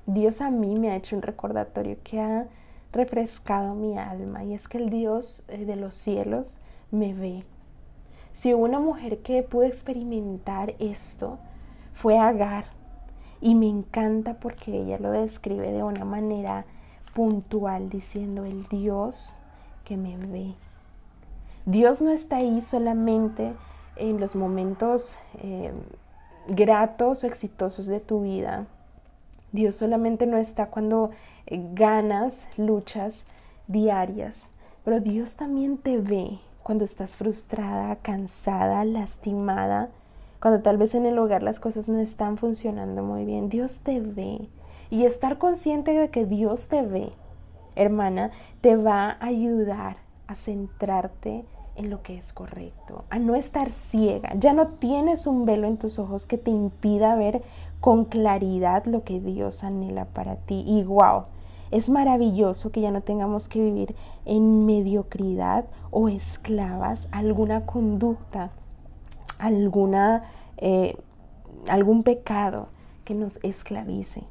Dios 0.06 0.40
a 0.40 0.50
mí 0.50 0.80
me 0.80 0.92
ha 0.92 0.96
hecho 0.96 1.18
un 1.18 1.22
recordatorio 1.22 1.98
que 2.04 2.22
ha 2.22 2.48
refrescado 2.94 3.76
mi 3.76 3.98
alma 3.98 4.46
y 4.46 4.54
es 4.54 4.70
que 4.70 4.78
el 4.78 4.90
Dios 4.90 5.44
eh, 5.50 5.66
de 5.66 5.76
los 5.76 5.94
cielos 5.94 6.62
me 6.92 7.14
ve. 7.14 7.44
Si 8.32 8.54
hubo 8.54 8.64
una 8.64 8.80
mujer 8.80 9.20
que 9.20 9.44
pudo 9.44 9.64
experimentar 9.64 10.76
esto, 10.80 11.40
fue 11.94 12.18
Agar. 12.18 12.66
Y 13.42 13.54
me 13.54 13.68
encanta 13.68 14.36
porque 14.36 14.82
ella 14.82 14.98
lo 14.98 15.12
describe 15.12 15.72
de 15.72 15.84
una 15.84 16.06
manera 16.06 16.66
puntual, 17.18 17.90
diciendo 17.90 18.46
el 18.46 18.68
Dios 18.68 19.38
que 19.86 19.98
me 19.98 20.18
ve. 20.18 20.54
Dios 21.66 22.00
no 22.00 22.12
está 22.12 22.36
ahí 22.36 22.62
solamente 22.62 23.54
en 23.96 24.20
los 24.20 24.36
momentos 24.36 25.16
eh, 25.42 25.74
gratos 26.48 27.24
o 27.24 27.28
exitosos 27.28 27.88
de 27.88 28.00
tu 28.00 28.22
vida. 28.22 28.68
Dios 29.52 29.78
solamente 29.78 30.28
no 30.28 30.38
está 30.38 30.68
cuando 30.68 31.10
eh, 31.48 31.60
ganas 31.74 32.48
luchas 32.56 33.26
diarias, 33.66 34.48
pero 34.86 35.00
Dios 35.00 35.38
también 35.38 35.80
te 35.80 35.98
ve 35.98 36.38
cuando 36.62 36.86
estás 36.86 37.16
frustrada, 37.16 37.96
cansada, 37.96 38.86
lastimada, 38.86 39.90
cuando 40.40 40.62
tal 40.62 40.78
vez 40.78 40.94
en 40.94 41.08
el 41.08 41.18
hogar 41.18 41.42
las 41.42 41.60
cosas 41.60 41.90
no 41.90 42.00
están 42.00 42.38
funcionando 42.38 43.02
muy 43.02 43.26
bien. 43.26 43.50
Dios 43.50 43.80
te 43.80 44.02
ve. 44.02 44.50
Y 44.90 45.06
estar 45.06 45.38
consciente 45.38 45.92
de 45.92 46.10
que 46.10 46.26
Dios 46.26 46.68
te 46.68 46.82
ve, 46.82 47.12
hermana, 47.76 48.32
te 48.62 48.76
va 48.76 49.10
a 49.10 49.26
ayudar 49.26 49.98
a 50.28 50.36
centrarte 50.36 51.46
en 51.76 51.90
lo 51.90 52.02
que 52.02 52.18
es 52.18 52.34
correcto, 52.34 53.06
a 53.10 53.20
no 53.20 53.36
estar 53.36 53.70
ciega. 53.70 54.34
Ya 54.36 54.54
no 54.54 54.68
tienes 54.68 55.28
un 55.28 55.46
velo 55.46 55.68
en 55.68 55.78
tus 55.78 56.00
ojos 56.00 56.26
que 56.26 56.38
te 56.38 56.52
impida 56.52 57.16
ver 57.16 57.44
con 57.80 58.06
claridad 58.06 58.86
lo 58.86 59.04
que 59.04 59.20
Dios 59.20 59.64
anhela 59.64 60.06
para 60.06 60.36
ti. 60.38 60.64
Y 60.66 60.84
wow, 60.84 61.26
es 61.70 61.90
maravilloso 61.90 62.72
que 62.72 62.82
ya 62.82 62.92
no 62.92 63.02
tengamos 63.02 63.48
que 63.48 63.62
vivir 63.62 63.96
en 64.26 64.66
mediocridad 64.66 65.66
o 65.92 66.10
esclavas 66.10 67.08
alguna 67.12 67.66
conducta, 67.66 68.52
alguna, 69.38 70.24
eh, 70.58 70.98
algún 71.70 72.04
pecado 72.04 72.70
que 73.06 73.14
nos 73.14 73.44
esclavice. 73.44 74.24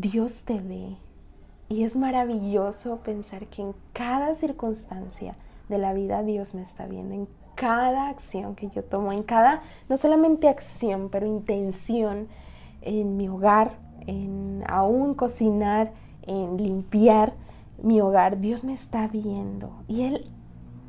Dios 0.00 0.44
te 0.44 0.60
ve. 0.60 0.96
Y 1.68 1.82
es 1.82 1.96
maravilloso 1.96 2.98
pensar 2.98 3.46
que 3.46 3.62
en 3.62 3.74
cada 3.92 4.34
circunstancia 4.34 5.34
de 5.68 5.78
la 5.78 5.92
vida 5.92 6.22
Dios 6.22 6.54
me 6.54 6.62
está 6.62 6.86
viendo 6.86 7.14
en 7.14 7.28
cada 7.56 8.08
acción 8.08 8.54
que 8.54 8.70
yo 8.70 8.84
tomo, 8.84 9.12
en 9.12 9.24
cada, 9.24 9.62
no 9.88 9.96
solamente 9.96 10.48
acción, 10.48 11.08
pero 11.10 11.26
intención 11.26 12.28
en 12.82 13.16
mi 13.16 13.28
hogar, 13.28 13.72
en 14.06 14.62
aún 14.68 15.14
cocinar, 15.14 15.92
en 16.22 16.56
limpiar 16.56 17.32
mi 17.82 18.00
hogar, 18.00 18.40
Dios 18.40 18.62
me 18.62 18.74
está 18.74 19.08
viendo. 19.08 19.72
Y 19.88 20.02
Él 20.02 20.30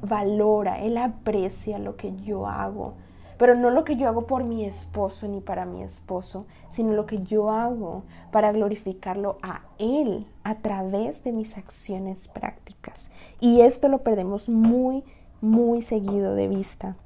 valora, 0.01 0.79
Él 0.81 0.97
aprecia 0.97 1.79
lo 1.79 1.95
que 1.95 2.15
yo 2.17 2.45
hago, 2.45 2.93
pero 3.39 3.55
no 3.55 3.69
lo 3.69 3.85
que 3.85 3.95
yo 3.95 4.09
hago 4.09 4.27
por 4.27 4.43
mi 4.43 4.65
esposo 4.65 5.25
ni 5.29 5.39
para 5.39 5.65
mi 5.65 5.81
esposo, 5.81 6.45
sino 6.69 6.91
lo 6.91 7.05
que 7.05 7.23
yo 7.23 7.49
hago 7.51 8.03
para 8.33 8.51
glorificarlo 8.51 9.37
a 9.41 9.61
Él 9.77 10.27
a 10.43 10.55
través 10.55 11.23
de 11.23 11.31
mis 11.31 11.57
acciones 11.57 12.27
prácticas. 12.27 13.09
Y 13.39 13.61
esto 13.61 13.87
lo 13.87 13.99
perdemos 13.99 14.49
muy, 14.49 15.05
muy 15.39 15.81
seguido 15.81 16.35
de 16.35 16.49
vista. 16.49 16.97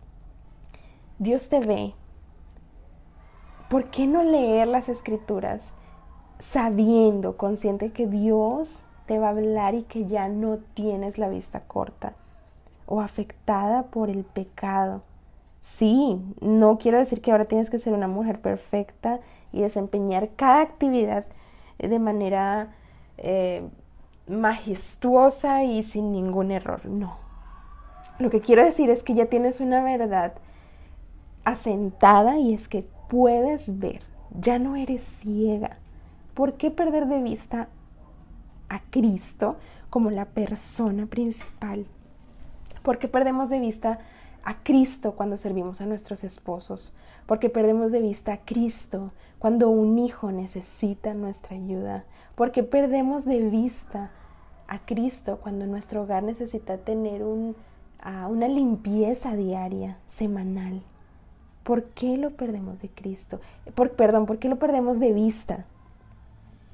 Dios 1.20 1.50
te 1.50 1.60
ve. 1.60 1.94
¿Por 3.70 3.92
qué 3.92 4.08
no 4.08 4.24
leer 4.24 4.68
las 4.68 4.90
escrituras 4.90 5.72
sabiendo, 6.40 7.38
consciente 7.38 7.92
que 7.92 8.08
Dios 8.08 8.86
te 9.06 9.20
va 9.20 9.28
a 9.28 9.32
hablar 9.32 9.76
y 9.76 9.84
que 9.84 10.08
ya 10.08 10.30
no 10.30 10.58
tienes 10.74 11.20
la 11.20 11.30
vista 11.30 11.60
corta 11.60 12.14
o 12.88 13.02
afectada 13.02 13.84
por 13.84 14.10
el 14.10 14.24
pecado? 14.24 15.04
Sí, 15.64 16.22
no 16.42 16.78
quiero 16.78 17.00
decir 17.00 17.22
que 17.22 17.32
ahora 17.32 17.46
tienes 17.46 17.70
que 17.70 17.80
ser 17.80 17.94
una 17.94 18.10
mujer 18.10 18.42
perfecta 18.42 19.22
y 19.54 19.62
desempeñar 19.62 20.30
cada 20.36 20.60
actividad 20.60 21.26
de 21.80 22.00
manera 22.00 22.76
eh, 23.18 23.64
majestuosa 24.28 25.64
y 25.64 25.84
sin 25.84 26.12
ningún 26.12 26.52
error. 26.52 26.86
No. 26.86 27.18
Lo 28.20 28.30
que 28.30 28.42
quiero 28.42 28.64
decir 28.64 28.90
es 28.90 29.04
que 29.04 29.14
ya 29.14 29.28
tienes 29.28 29.62
una 29.62 29.82
verdad 29.82 30.34
asentada 31.46 32.38
y 32.38 32.54
es 32.54 32.68
que 32.68 32.86
puedes 33.08 33.80
ver, 33.80 34.02
ya 34.38 34.60
no 34.60 34.76
eres 34.76 35.02
ciega. 35.02 35.78
¿Por 36.34 36.54
qué 36.54 36.72
perder 36.72 37.08
de 37.08 37.22
vista 37.22 37.70
a 38.68 38.82
Cristo 38.90 39.56
como 39.90 40.10
la 40.10 40.26
persona 40.26 41.06
principal? 41.06 41.86
¿Por 42.82 42.98
qué 42.98 43.08
perdemos 43.08 43.50
de 43.50 43.60
vista 43.60 43.92
a 43.92 44.00
Cristo 44.64 45.14
cuando 45.14 45.38
servimos 45.38 45.80
a 45.80 45.86
nuestros 45.86 46.24
esposos, 46.24 46.94
porque 47.26 47.50
perdemos 47.50 47.92
de 47.92 48.02
vista 48.02 48.34
a 48.34 48.38
Cristo 48.40 49.12
cuando 49.40 49.70
un 49.70 49.98
hijo 50.00 50.32
necesita 50.32 51.14
nuestra 51.14 51.56
ayuda, 51.56 52.04
porque 52.36 52.64
perdemos 52.64 53.26
de 53.26 53.40
vista 53.40 54.12
a 54.68 54.80
Cristo 54.80 55.40
cuando 55.42 55.66
nuestro 55.66 56.04
hogar 56.04 56.24
necesita 56.24 56.78
tener 56.78 57.24
una 57.24 58.48
limpieza 58.48 59.36
diaria, 59.36 59.98
semanal. 60.08 60.82
¿Por 61.64 61.86
qué 61.86 62.18
lo 62.18 62.32
perdemos 62.32 62.82
de 62.82 62.90
Cristo? 62.90 63.40
Por, 63.76 63.92
perdón, 63.92 64.26
¿por 64.26 64.40
qué 64.40 64.50
lo 64.50 64.58
perdemos 64.58 65.00
de 65.00 65.14
vista 65.14 65.66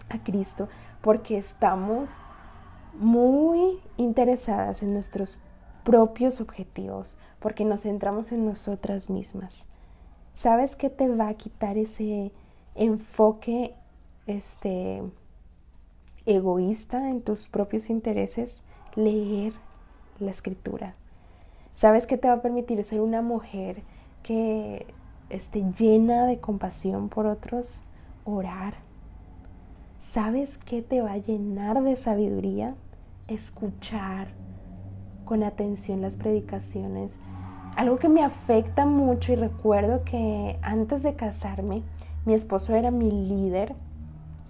a 0.10 0.24
Cristo? 0.24 0.68
Porque 1.02 1.38
estamos 1.38 2.26
muy 2.94 3.80
interesadas 3.98 4.82
en 4.82 4.94
nuestros 4.94 5.40
propios 5.84 6.42
objetivos, 6.42 7.18
porque 7.40 7.66
nos 7.66 7.82
centramos 7.84 8.32
en 8.32 8.46
nosotras 8.46 9.10
mismas. 9.10 9.66
¿Sabes 10.34 10.76
qué 10.76 10.90
te 10.90 11.08
va 11.08 11.28
a 11.30 11.34
quitar 11.34 11.78
ese 11.78 12.32
enfoque 12.76 13.74
este 14.28 15.02
egoísta 16.26 17.10
en 17.10 17.22
tus 17.22 17.48
propios 17.48 17.90
intereses? 17.90 18.64
Leer 18.96 19.54
la 20.20 20.32
escritura. 20.32 20.96
¿Sabes 21.74 22.08
qué 22.08 22.18
te 22.18 22.28
va 22.28 22.36
a 22.36 22.42
permitir 22.42 22.84
ser 22.84 23.02
una 23.02 23.22
mujer 23.22 23.84
que 24.24 24.86
esté 25.30 25.64
llena 25.78 26.26
de 26.26 26.40
compasión 26.40 27.10
por 27.10 27.26
otros? 27.26 27.84
Orar. 28.26 28.76
¿Sabes 30.00 30.58
qué 30.58 30.82
te 30.82 31.02
va 31.02 31.14
a 31.14 31.18
llenar 31.18 31.82
de 31.84 31.96
sabiduría? 31.96 32.76
Escuchar 33.28 34.28
con 35.30 35.44
atención 35.44 36.02
las 36.02 36.18
predicaciones. 36.18 37.20
Algo 37.76 38.00
que 38.00 38.10
me 38.10 38.24
afecta 38.24 38.88
mucho 38.88 39.32
y 39.32 39.36
recuerdo 39.36 40.04
que 40.04 40.58
antes 40.64 41.04
de 41.04 41.14
casarme, 41.14 41.84
mi 42.26 42.34
esposo 42.34 42.74
era 42.74 42.90
mi 42.90 43.12
líder 43.12 43.76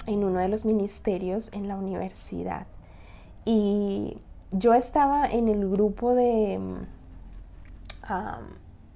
en 0.07 0.23
uno 0.23 0.39
de 0.39 0.47
los 0.47 0.63
ministerios 0.63 1.51
en 1.51 1.67
la 1.67 1.75
universidad. 1.75 2.65
Y 3.43 4.19
yo 4.51 4.73
estaba 4.73 5.27
en 5.27 5.49
el 5.49 5.69
grupo 5.69 6.15
de 6.15 6.57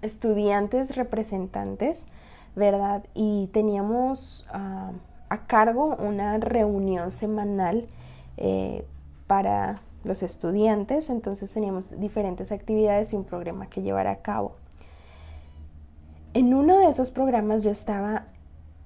estudiantes 0.01 0.95
representantes, 0.95 2.07
¿verdad? 2.55 3.03
Y 3.13 3.47
teníamos 3.47 4.47
a 4.53 5.37
cargo 5.47 5.97
una 5.97 6.37
reunión 6.37 7.11
semanal 7.11 7.87
eh, 8.37 8.85
para 9.27 9.81
los 10.03 10.23
estudiantes, 10.23 11.09
entonces 11.09 11.51
teníamos 11.51 11.99
diferentes 11.99 12.51
actividades 12.51 13.13
y 13.13 13.15
un 13.15 13.23
programa 13.23 13.67
que 13.67 13.81
llevar 13.81 14.07
a 14.07 14.17
cabo. 14.17 14.55
En 16.33 16.53
uno 16.53 16.79
de 16.79 16.89
esos 16.89 17.11
programas 17.11 17.63
yo 17.63 17.71
estaba 17.71 18.25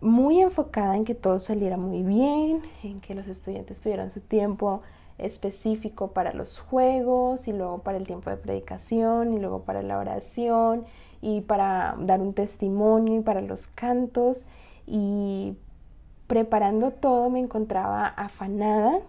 muy 0.02 0.42
enfocada 0.42 0.96
en 0.96 1.06
que 1.06 1.16
todo 1.16 1.40
saliera 1.40 1.78
muy 1.78 2.04
bien, 2.04 2.62
en 2.84 3.02
que 3.02 3.16
los 3.16 3.28
estudiantes 3.28 3.82
tuvieran 3.82 4.10
su 4.12 4.22
tiempo 4.22 4.82
específico 5.18 6.12
para 6.12 6.34
los 6.34 6.60
juegos 6.60 7.48
y 7.48 7.54
luego 7.54 7.80
para 7.80 7.98
el 7.98 8.06
tiempo 8.06 8.30
de 8.30 8.38
predicación 8.38 9.34
y 9.34 9.40
luego 9.40 9.64
para 9.64 9.82
la 9.82 9.98
oración 9.98 10.86
y 11.22 11.42
para 11.42 11.96
dar 12.00 12.22
un 12.22 12.34
testimonio 12.34 13.18
y 13.18 13.22
para 13.22 13.42
los 13.42 13.68
cantos 13.68 14.46
y 14.86 15.58
preparando 16.28 16.92
todo 16.92 17.30
me 17.30 17.40
encontraba 17.40 18.06
afanada. 18.08 19.00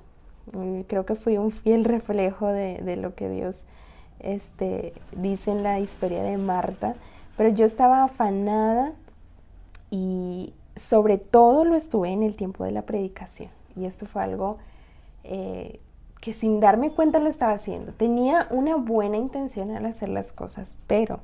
Mm, 0.52 0.82
creo 0.82 1.06
que 1.06 1.14
fui 1.14 1.36
un 1.38 1.50
fiel 1.50 1.84
reflejo 1.84 2.46
de, 2.48 2.96
lo 2.96 3.14
que 3.14 3.28
Dios 3.28 3.64
este, 4.20 4.92
dice 5.12 5.50
en 5.50 5.62
la 5.62 5.80
historia 5.80 6.22
de 6.22 6.36
Marta, 6.38 6.94
pero 7.36 7.50
yo 7.50 7.64
estaba 7.64 8.04
afanada 8.04 8.92
y 9.90 10.52
sobre 10.76 11.18
todo 11.18 11.64
lo 11.64 11.74
estuve 11.74 12.10
en 12.10 12.22
el 12.22 12.36
tiempo 12.36 12.64
de 12.64 12.72
la 12.72 12.82
predicación. 12.82 13.50
Y 13.76 13.84
esto 13.84 14.06
fue 14.06 14.22
algo 14.22 14.58
eh, 15.24 15.80
que 16.20 16.34
sin 16.34 16.60
darme 16.60 16.90
cuenta 16.90 17.18
lo 17.18 17.28
estaba 17.28 17.52
haciendo. 17.52 17.92
Tenía 17.92 18.48
una 18.50 18.76
buena 18.76 19.16
intención 19.16 19.70
al 19.70 19.86
hacer 19.86 20.08
las 20.08 20.32
cosas, 20.32 20.76
pero 20.86 21.20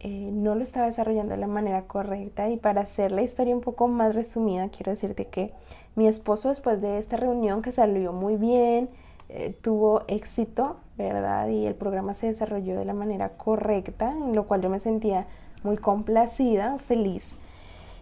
eh, 0.00 0.30
no 0.32 0.54
lo 0.54 0.62
estaba 0.62 0.86
desarrollando 0.86 1.34
de 1.34 1.40
la 1.40 1.46
manera 1.46 1.82
correcta. 1.82 2.48
Y 2.48 2.56
para 2.56 2.82
hacer 2.82 3.12
la 3.12 3.22
historia 3.22 3.54
un 3.54 3.60
poco 3.60 3.88
más 3.88 4.14
resumida, 4.14 4.68
quiero 4.68 4.90
decirte 4.90 5.26
que 5.26 5.52
mi 5.96 6.06
esposo 6.06 6.48
después 6.48 6.80
de 6.80 6.98
esta 6.98 7.16
reunión 7.16 7.62
que 7.62 7.72
salió 7.72 8.12
muy 8.12 8.36
bien, 8.36 8.88
eh, 9.28 9.54
tuvo 9.60 10.04
éxito, 10.08 10.76
¿verdad? 10.96 11.48
Y 11.48 11.66
el 11.66 11.74
programa 11.74 12.14
se 12.14 12.28
desarrolló 12.28 12.78
de 12.78 12.84
la 12.84 12.94
manera 12.94 13.30
correcta, 13.30 14.12
en 14.12 14.34
lo 14.34 14.46
cual 14.46 14.62
yo 14.62 14.70
me 14.70 14.80
sentía 14.80 15.26
muy 15.62 15.76
complacida, 15.76 16.78
feliz. 16.78 17.34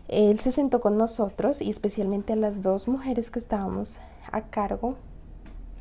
Él 0.08 0.38
se 0.40 0.52
sentó 0.52 0.80
con 0.80 0.96
nosotros 0.96 1.60
y 1.60 1.70
especialmente 1.70 2.34
a 2.34 2.36
las 2.36 2.62
dos 2.62 2.86
mujeres 2.86 3.30
que 3.30 3.38
estábamos 3.38 3.98
a 4.30 4.42
cargo 4.42 4.94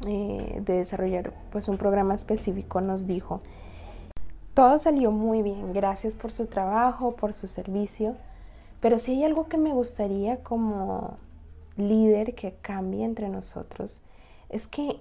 eh, 0.07 0.62
de 0.65 0.74
desarrollar 0.74 1.31
pues 1.51 1.67
un 1.67 1.77
programa 1.77 2.15
específico 2.15 2.81
nos 2.81 3.07
dijo 3.07 3.41
todo 4.55 4.79
salió 4.79 5.12
muy 5.12 5.43
bien 5.43 5.71
gracias 5.74 6.15
por 6.15 6.31
su 6.31 6.47
trabajo 6.47 7.15
por 7.15 7.33
su 7.33 7.47
servicio 7.47 8.15
pero 8.79 8.97
si 8.97 9.12
hay 9.12 9.24
algo 9.24 9.47
que 9.47 9.57
me 9.57 9.74
gustaría 9.74 10.43
como 10.43 11.17
líder 11.77 12.33
que 12.33 12.55
cambie 12.62 13.05
entre 13.05 13.29
nosotros 13.29 14.01
es 14.50 14.65
que 14.65 15.00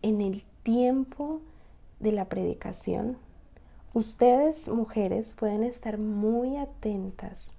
en 0.00 0.22
el 0.22 0.42
tiempo 0.62 1.40
de 2.00 2.12
la 2.12 2.24
predicación 2.26 3.18
ustedes 3.94 4.68
mujeres 4.68 5.34
pueden 5.34 5.62
estar 5.62 5.98
muy 5.98 6.56
atentas 6.56 7.52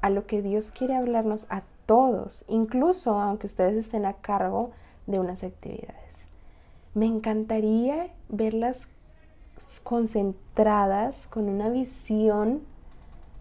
a 0.00 0.10
lo 0.10 0.26
que 0.26 0.42
Dios 0.42 0.72
quiere 0.72 0.96
hablarnos 0.96 1.46
a 1.48 1.62
todos, 1.86 2.44
incluso 2.48 3.18
aunque 3.18 3.46
ustedes 3.46 3.76
estén 3.76 4.04
a 4.04 4.14
cargo 4.14 4.72
de 5.06 5.18
unas 5.18 5.44
actividades. 5.44 6.26
Me 6.94 7.06
encantaría 7.06 8.08
verlas 8.28 8.88
concentradas 9.80 11.26
con 11.26 11.48
una 11.48 11.68
visión 11.68 12.60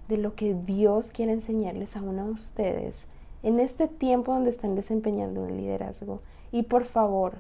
de 0.08 0.18
lo 0.18 0.36
que 0.36 0.54
Dios 0.54 1.12
quiere 1.12 1.32
enseñarles 1.32 1.96
a 1.96 2.02
uno 2.02 2.24
a 2.24 2.26
ustedes 2.26 3.06
en 3.44 3.60
este 3.60 3.88
tiempo 3.88 4.34
donde 4.34 4.50
están 4.50 4.76
desempeñando 4.76 5.42
un 5.42 5.58
liderazgo. 5.58 6.22
Y 6.52 6.64
por 6.64 6.86
favor, 6.86 7.38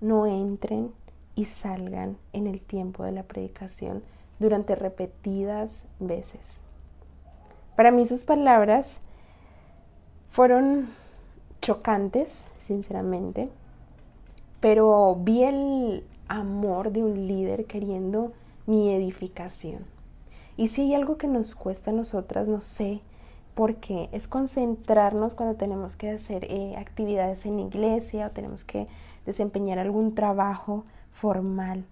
no 0.00 0.26
entren 0.26 0.92
y 1.34 1.46
salgan 1.46 2.16
en 2.32 2.46
el 2.46 2.60
tiempo 2.60 3.04
de 3.04 3.12
la 3.12 3.24
predicación 3.24 4.02
durante 4.38 4.74
repetidas 4.74 5.86
veces. 6.00 6.60
Para 7.76 7.90
mí 7.90 8.06
sus 8.06 8.24
palabras 8.24 9.00
fueron 10.28 10.88
chocantes, 11.60 12.44
sinceramente, 12.60 13.48
pero 14.60 15.16
vi 15.16 15.42
el 15.42 16.04
amor 16.28 16.92
de 16.92 17.02
un 17.02 17.26
líder 17.26 17.66
queriendo 17.66 18.32
mi 18.66 18.92
edificación. 18.92 19.84
Y 20.56 20.68
si 20.68 20.82
hay 20.82 20.94
algo 20.94 21.16
que 21.18 21.26
nos 21.26 21.54
cuesta 21.54 21.90
a 21.90 21.94
nosotras, 21.94 22.46
no 22.46 22.60
sé 22.60 23.00
por 23.54 23.76
qué, 23.76 24.08
es 24.12 24.28
concentrarnos 24.28 25.34
cuando 25.34 25.56
tenemos 25.56 25.96
que 25.96 26.10
hacer 26.10 26.44
eh, 26.44 26.76
actividades 26.76 27.46
en 27.46 27.60
iglesia 27.60 28.26
o 28.26 28.30
tenemos 28.30 28.64
que 28.64 28.86
desempeñar 29.26 29.78
algún 29.78 30.14
trabajo 30.14 30.84
formal. 31.10 31.84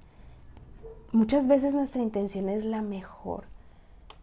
Muchas 1.12 1.46
veces 1.46 1.74
nuestra 1.74 2.02
intención 2.02 2.48
es 2.48 2.64
la 2.64 2.82
mejor, 2.82 3.44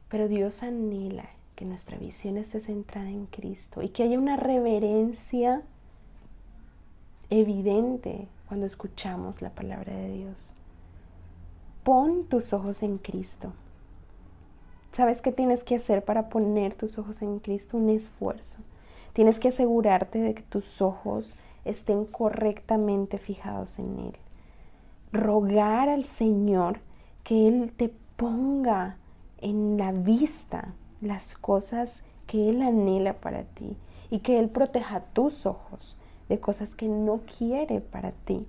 pero 0.10 0.28
Dios 0.28 0.64
anhela 0.64 1.30
que 1.56 1.66
nuestra 1.66 1.98
visión 1.98 2.38
esté 2.38 2.62
centrada 2.62 3.10
en 3.10 3.26
Cristo 3.26 3.82
y 3.82 3.90
que 3.90 4.04
haya 4.04 4.18
una 4.18 4.38
reverencia 4.38 5.62
evidente 7.30 8.28
cuando 8.50 8.66
escuchamos 8.66 9.44
la 9.44 9.52
palabra 9.52 9.94
de 9.96 10.10
Dios. 10.10 10.52
Pon 11.84 12.26
tus 12.26 12.52
ojos 12.52 12.82
en 12.82 12.98
Cristo. 12.98 13.54
¿Sabes 14.92 15.22
qué 15.22 15.32
tienes 15.32 15.64
que 15.64 15.76
hacer 15.76 16.04
para 16.04 16.30
poner 16.30 16.74
tus 16.74 16.98
ojos 16.98 17.22
en 17.22 17.38
Cristo? 17.38 17.78
Un 17.78 17.90
esfuerzo. 17.90 18.58
Tienes 19.14 19.40
que 19.40 19.50
asegurarte 19.50 20.20
de 20.20 20.34
que 20.34 20.42
tus 20.42 20.82
ojos 20.82 21.36
estén 21.64 22.06
correctamente 22.06 23.20
fijados 23.20 23.78
en 23.78 24.00
Él. 24.00 24.14
Rogar 25.14 25.88
al 25.88 26.04
Señor 26.04 26.80
que 27.24 27.48
Él 27.48 27.72
te 27.78 27.94
ponga 28.16 28.98
en 29.42 29.78
la 29.78 29.92
vista 29.92 30.74
las 31.02 31.38
cosas 31.38 32.04
que 32.26 32.50
Él 32.50 32.64
anhela 32.64 33.14
para 33.14 33.44
ti 33.44 33.78
y 34.10 34.20
que 34.20 34.40
Él 34.40 34.50
proteja 34.50 35.02
tus 35.14 35.46
ojos 35.46 36.00
de 36.30 36.40
cosas 36.40 36.74
que 36.74 36.88
no 36.88 37.22
quiere 37.38 37.82
para 37.82 38.12
ti. 38.12 38.46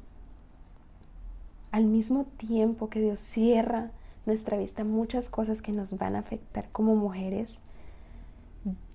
Al 1.72 1.84
mismo 1.84 2.26
tiempo 2.36 2.90
que 2.90 3.00
Dios 3.00 3.18
cierra 3.18 3.90
nuestra 4.26 4.58
vista 4.58 4.84
muchas 4.84 5.28
cosas 5.28 5.62
que 5.62 5.72
nos 5.72 5.96
van 5.98 6.14
a 6.14 6.20
afectar 6.20 6.68
como 6.70 6.94
mujeres, 6.94 7.60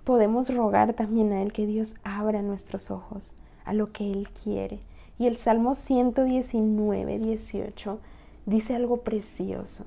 podemos 0.04 0.54
rogar 0.54 0.93
también 0.93 1.34
a 1.34 1.41
Él 1.41 1.52
que 1.52 1.65
Dios 1.65 1.95
abra 2.04 2.41
nuestros 2.41 2.91
ojos 2.91 3.36
a 3.65 3.74
lo 3.74 3.91
que 3.91 4.12
Él 4.12 4.30
quiere. 4.30 4.80
Y 5.17 5.28
el 5.28 5.38
Salmo 5.38 5.76
119, 5.76 7.19
18 7.19 8.00
dice 8.45 8.76
algo 8.76 8.98
precioso. 8.98 9.86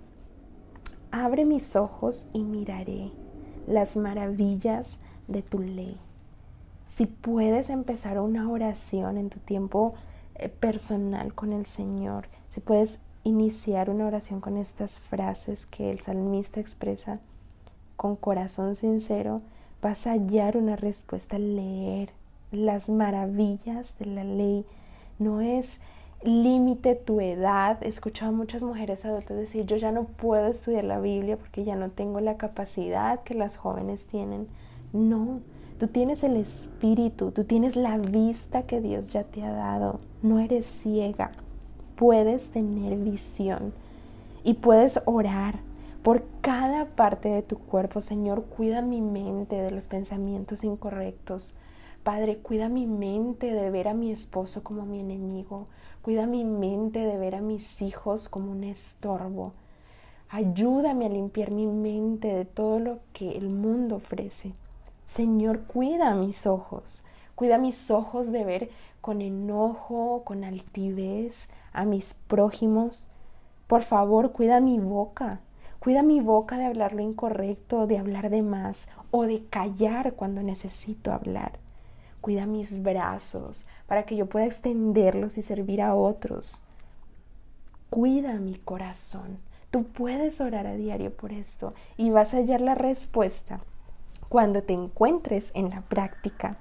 Abre 1.10 1.44
mis 1.44 1.76
ojos 1.76 2.28
y 2.32 2.40
miraré 2.40 3.12
las 3.66 3.96
maravillas 3.96 4.98
de 5.28 5.42
tu 5.42 5.60
ley. 5.60 5.96
Si 6.88 7.06
puedes 7.06 7.70
empezar 7.70 8.18
una 8.18 8.50
oración 8.50 9.18
en 9.18 9.30
tu 9.30 9.38
tiempo 9.38 9.94
eh, 10.34 10.48
personal 10.48 11.34
con 11.34 11.52
el 11.52 11.66
Señor, 11.66 12.28
si 12.48 12.60
puedes 12.60 13.00
iniciar 13.24 13.90
una 13.90 14.06
oración 14.06 14.40
con 14.40 14.56
estas 14.56 15.00
frases 15.00 15.66
que 15.66 15.90
el 15.90 16.00
salmista 16.00 16.60
expresa 16.60 17.20
con 17.96 18.16
corazón 18.16 18.74
sincero, 18.74 19.42
vas 19.82 20.06
a 20.06 20.12
hallar 20.12 20.56
una 20.56 20.76
respuesta 20.76 21.36
al 21.36 21.56
leer 21.56 22.10
las 22.50 22.88
maravillas 22.88 23.96
de 23.98 24.06
la 24.06 24.24
ley. 24.24 24.64
No 25.18 25.40
es 25.40 25.80
límite 26.22 26.94
tu 26.94 27.20
edad. 27.20 27.82
He 27.82 27.88
escuchado 27.88 28.32
a 28.32 28.34
muchas 28.34 28.62
mujeres 28.62 29.04
adultas 29.04 29.36
decir, 29.36 29.66
yo 29.66 29.76
ya 29.76 29.92
no 29.92 30.04
puedo 30.04 30.46
estudiar 30.46 30.84
la 30.84 31.00
Biblia 31.00 31.36
porque 31.36 31.64
ya 31.64 31.76
no 31.76 31.90
tengo 31.90 32.20
la 32.20 32.36
capacidad 32.36 33.22
que 33.22 33.34
las 33.34 33.56
jóvenes 33.56 34.06
tienen. 34.06 34.48
No, 34.92 35.40
tú 35.78 35.86
tienes 35.86 36.24
el 36.24 36.36
espíritu, 36.36 37.30
tú 37.30 37.44
tienes 37.44 37.76
la 37.76 37.98
vista 37.98 38.62
que 38.62 38.80
Dios 38.80 39.08
ya 39.08 39.24
te 39.24 39.42
ha 39.42 39.52
dado. 39.52 40.00
No 40.22 40.40
eres 40.40 40.66
ciega, 40.66 41.30
puedes 41.96 42.50
tener 42.50 42.98
visión 42.98 43.72
y 44.42 44.54
puedes 44.54 45.00
orar 45.04 45.60
por 46.02 46.24
cada 46.40 46.86
parte 46.86 47.28
de 47.28 47.42
tu 47.42 47.58
cuerpo. 47.58 48.00
Señor, 48.00 48.44
cuida 48.44 48.82
mi 48.82 49.00
mente 49.00 49.56
de 49.56 49.70
los 49.70 49.86
pensamientos 49.86 50.64
incorrectos. 50.64 51.56
Padre, 52.02 52.38
cuida 52.38 52.68
mi 52.68 52.86
mente 52.86 53.52
de 53.52 53.70
ver 53.70 53.88
a 53.88 53.94
mi 53.94 54.10
esposo 54.10 54.62
como 54.64 54.84
mi 54.84 55.00
enemigo. 55.00 55.66
Cuida 56.02 56.26
mi 56.26 56.44
mente 56.44 57.00
de 57.00 57.18
ver 57.18 57.34
a 57.34 57.40
mis 57.40 57.82
hijos 57.82 58.28
como 58.28 58.50
un 58.50 58.64
estorbo. 58.64 59.52
Ayúdame 60.30 61.06
a 61.06 61.10
limpiar 61.10 61.50
mi 61.50 61.66
mente 61.66 62.28
de 62.28 62.44
todo 62.44 62.78
lo 62.78 62.98
que 63.12 63.36
el 63.36 63.48
mundo 63.48 63.96
ofrece. 63.96 64.52
Señor, 65.08 65.62
cuida 65.62 66.14
mis 66.14 66.46
ojos. 66.46 67.02
Cuida 67.34 67.56
mis 67.56 67.90
ojos 67.90 68.30
de 68.30 68.44
ver 68.44 68.70
con 69.00 69.22
enojo, 69.22 70.22
con 70.24 70.44
altivez 70.44 71.48
a 71.72 71.84
mis 71.84 72.12
prójimos. 72.12 73.08
Por 73.66 73.82
favor, 73.82 74.32
cuida 74.32 74.60
mi 74.60 74.78
boca. 74.78 75.40
Cuida 75.80 76.02
mi 76.02 76.20
boca 76.20 76.58
de 76.58 76.66
hablar 76.66 76.92
lo 76.92 77.00
incorrecto, 77.00 77.86
de 77.86 77.98
hablar 77.98 78.28
de 78.28 78.42
más 78.42 78.88
o 79.10 79.22
de 79.22 79.44
callar 79.46 80.12
cuando 80.12 80.42
necesito 80.42 81.10
hablar. 81.10 81.52
Cuida 82.20 82.44
mis 82.44 82.82
brazos 82.82 83.66
para 83.86 84.04
que 84.04 84.14
yo 84.14 84.26
pueda 84.26 84.44
extenderlos 84.44 85.38
y 85.38 85.42
servir 85.42 85.80
a 85.80 85.94
otros. 85.94 86.60
Cuida 87.88 88.34
mi 88.34 88.56
corazón. 88.56 89.38
Tú 89.70 89.84
puedes 89.84 90.40
orar 90.42 90.66
a 90.66 90.74
diario 90.74 91.16
por 91.16 91.32
esto 91.32 91.72
y 91.96 92.10
vas 92.10 92.34
a 92.34 92.38
hallar 92.38 92.60
la 92.60 92.74
respuesta 92.74 93.60
cuando 94.28 94.62
te 94.62 94.72
encuentres 94.72 95.50
en 95.54 95.70
la 95.70 95.82
práctica. 95.82 96.56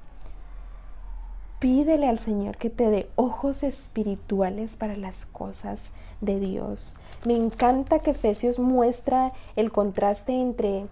pídele 1.59 2.07
al 2.07 2.19
Señor 2.19 2.55
que 2.57 2.69
te 2.69 2.87
dé 2.89 3.09
ojos 3.15 3.63
espirituales 3.63 4.75
para 4.75 4.95
las 4.95 5.25
cosas 5.25 5.91
de 6.21 6.39
Dios. 6.39 6.95
Me 7.25 7.35
encanta 7.35 7.97
que 7.99 8.11
Efesios 8.11 8.59
muestra 8.59 9.33
el 9.55 9.71
contraste 9.71 10.39
entre 10.39 10.85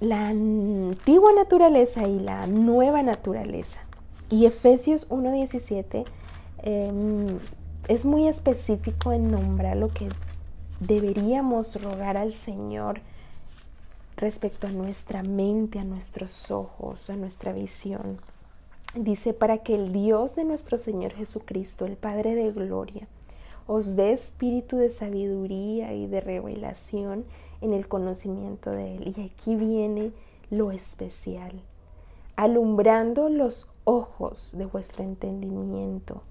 la 0.00 0.28
antigua 0.28 1.32
naturaleza 1.34 2.08
y 2.08 2.18
la 2.20 2.46
nueva 2.46 3.02
naturaleza. 3.02 3.80
Y 4.30 4.46
Efesios 4.46 5.08
1.17 5.10 6.04
em, 6.62 7.38
es 7.86 8.06
muy 8.06 8.28
específico 8.28 9.12
en 9.12 9.30
nombrar 9.30 9.76
lo 9.76 9.88
que 9.88 10.08
deberíamos 10.80 11.82
rogar 11.82 12.16
al 12.16 12.32
Señor 12.32 13.00
respecto 14.18 14.66
a 14.66 14.70
nuestra 14.70 15.22
mente, 15.22 15.78
a 15.78 15.84
nuestros 15.84 16.50
ojos, 16.50 17.08
a 17.08 17.16
nuestra 17.16 17.52
visión. 17.52 18.18
Dice, 18.94 19.32
para 19.32 19.58
que 19.58 19.74
el 19.74 19.92
Dios 19.92 20.34
de 20.34 20.44
nuestro 20.44 20.76
Señor 20.76 21.12
Jesucristo, 21.12 21.86
el 21.86 21.96
Padre 21.96 22.34
de 22.34 22.52
Gloria, 22.52 23.06
os 23.66 23.96
dé 23.96 24.12
espíritu 24.12 24.76
de 24.76 24.90
sabiduría 24.90 25.94
y 25.94 26.06
de 26.06 26.20
revelación 26.20 27.24
en 27.60 27.72
el 27.72 27.86
conocimiento 27.86 28.70
de 28.70 28.96
Él. 28.96 29.14
Y 29.16 29.20
aquí 29.22 29.54
viene 29.54 30.12
lo 30.50 30.72
especial, 30.72 31.52
alumbrando 32.34 33.28
los 33.28 33.68
ojos 33.84 34.52
de 34.56 34.66
vuestro 34.66 35.04
entendimiento. 35.04 36.22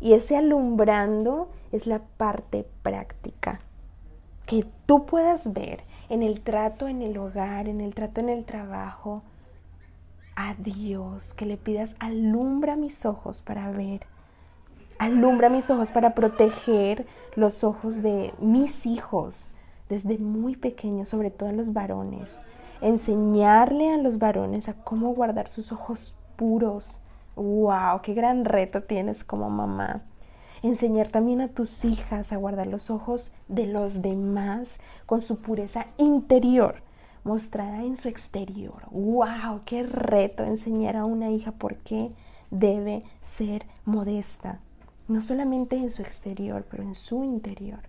Y 0.00 0.12
ese 0.12 0.36
alumbrando 0.36 1.48
es 1.72 1.86
la 1.86 2.00
parte 2.00 2.66
práctica, 2.82 3.60
que 4.46 4.66
tú 4.86 5.06
puedas 5.06 5.52
ver 5.52 5.82
en 6.08 6.22
el 6.22 6.40
trato 6.40 6.88
en 6.88 7.02
el 7.02 7.16
hogar, 7.18 7.68
en 7.68 7.80
el 7.80 7.94
trato 7.94 8.20
en 8.20 8.28
el 8.28 8.44
trabajo, 8.44 9.22
a 10.36 10.54
Dios, 10.54 11.32
que 11.34 11.46
le 11.46 11.56
pidas, 11.56 11.94
alumbra 11.98 12.76
mis 12.76 13.06
ojos 13.06 13.40
para 13.42 13.70
ver, 13.70 14.06
alumbra 14.98 15.48
mis 15.48 15.70
ojos 15.70 15.92
para 15.92 16.14
proteger 16.14 17.06
los 17.36 17.64
ojos 17.64 18.02
de 18.02 18.34
mis 18.40 18.84
hijos 18.86 19.50
desde 19.88 20.18
muy 20.18 20.56
pequeños, 20.56 21.08
sobre 21.08 21.30
todo 21.30 21.50
a 21.50 21.52
los 21.52 21.72
varones, 21.72 22.40
enseñarle 22.80 23.92
a 23.92 23.98
los 23.98 24.18
varones 24.18 24.68
a 24.68 24.74
cómo 24.74 25.14
guardar 25.14 25.48
sus 25.48 25.72
ojos 25.72 26.16
puros. 26.36 27.00
¡Wow! 27.36 28.00
¡Qué 28.02 28.14
gran 28.14 28.44
reto 28.44 28.82
tienes 28.82 29.24
como 29.24 29.50
mamá! 29.50 30.02
Enseñar 30.68 31.08
también 31.08 31.40
a 31.40 31.48
tus 31.48 31.84
hijas 31.84 32.32
a 32.32 32.36
guardar 32.36 32.66
los 32.66 32.90
ojos 32.90 33.32
de 33.48 33.66
los 33.66 34.02
demás 34.02 34.78
con 35.06 35.20
su 35.20 35.36
pureza 35.36 35.86
interior 35.98 36.82
mostrada 37.24 37.82
en 37.82 37.96
su 37.96 38.08
exterior. 38.08 38.82
¡Wow! 38.90 39.62
¡Qué 39.64 39.82
reto 39.82 40.44
enseñar 40.44 40.96
a 40.96 41.04
una 41.04 41.30
hija 41.30 41.52
por 41.52 41.76
qué 41.76 42.12
debe 42.50 43.02
ser 43.22 43.66
modesta! 43.84 44.60
No 45.08 45.20
solamente 45.20 45.76
en 45.76 45.90
su 45.90 46.02
exterior, 46.02 46.64
pero 46.70 46.82
en 46.82 46.94
su 46.94 47.24
interior. 47.24 47.80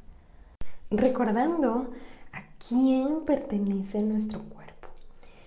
Recordando 0.89 1.91
a 2.33 2.41
quién 2.67 3.21
pertenece 3.25 4.01
nuestro 4.01 4.41
cuerpo. 4.41 4.89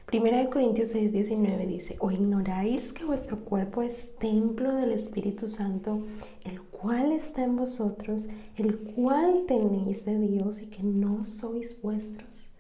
Primera 0.06 0.38
de 0.38 0.48
Corintios 0.48 0.90
6, 0.90 1.12
19 1.12 1.66
dice, 1.66 1.96
o 2.00 2.10
ignoráis 2.10 2.92
que 2.94 3.04
vuestro 3.04 3.40
cuerpo 3.40 3.82
es 3.82 4.16
templo 4.16 4.74
del 4.74 4.92
Espíritu 4.92 5.48
Santo, 5.48 6.00
el 6.44 6.62
cual 6.80 7.12
está 7.12 7.44
en 7.44 7.56
vosotros, 7.56 8.28
el 8.56 8.78
cual 8.78 9.44
tenéis 9.46 10.04
de 10.04 10.18
Dios 10.18 10.62
y 10.62 10.66
que 10.66 10.82
no 10.82 11.24
sois 11.24 11.82
vuestros. 11.82 12.50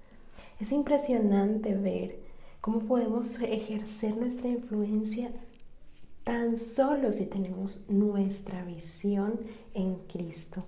Es 0.60 0.72
impresionante 0.72 1.74
ver 1.74 2.18
cómo 2.60 2.80
podemos 2.80 3.40
ejercer 3.40 4.16
nuestra 4.16 4.48
influencia 4.48 5.30
tan 6.24 6.56
solo 6.56 7.12
si 7.12 7.26
tenemos 7.26 7.88
nuestra 7.88 8.64
visión 8.64 9.40
en 9.72 9.94
Cristo. 10.12 10.64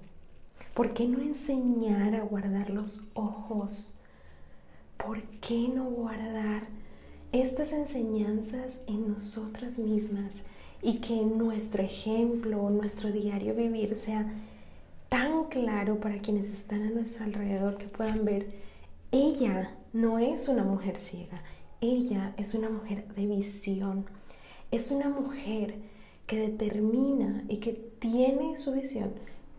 ¿Por 0.74 0.94
qué 0.94 1.06
no 1.06 1.20
enseñar 1.20 2.14
a 2.14 2.22
guardar 2.22 2.70
los 2.70 3.04
ojos? 3.14 3.92
¿Por 4.96 5.22
qué 5.40 5.68
no 5.68 5.84
guardar 5.84 6.68
estas 7.32 7.72
enseñanzas 7.72 8.80
en 8.86 9.08
nosotras 9.08 9.78
mismas 9.78 10.44
y 10.82 10.98
que 10.98 11.16
nuestro 11.16 11.82
ejemplo, 11.82 12.70
nuestro 12.70 13.12
diario 13.12 13.54
vivir 13.54 13.96
sea 13.96 14.32
tan 15.08 15.44
claro 15.44 16.00
para 16.00 16.18
quienes 16.18 16.46
están 16.46 16.82
a 16.82 16.90
nuestro 16.90 17.24
alrededor 17.24 17.76
que 17.76 17.86
puedan 17.86 18.24
ver, 18.24 18.46
ella 19.12 19.74
no 19.92 20.18
es 20.18 20.48
una 20.48 20.64
mujer 20.64 20.96
ciega, 20.96 21.42
ella 21.80 22.32
es 22.36 22.54
una 22.54 22.70
mujer 22.70 23.06
de 23.14 23.26
visión, 23.26 24.06
es 24.70 24.90
una 24.90 25.08
mujer 25.08 25.74
que 26.26 26.38
determina 26.38 27.44
y 27.48 27.56
que 27.56 27.72
tiene 27.72 28.56
su 28.56 28.72
visión 28.72 29.10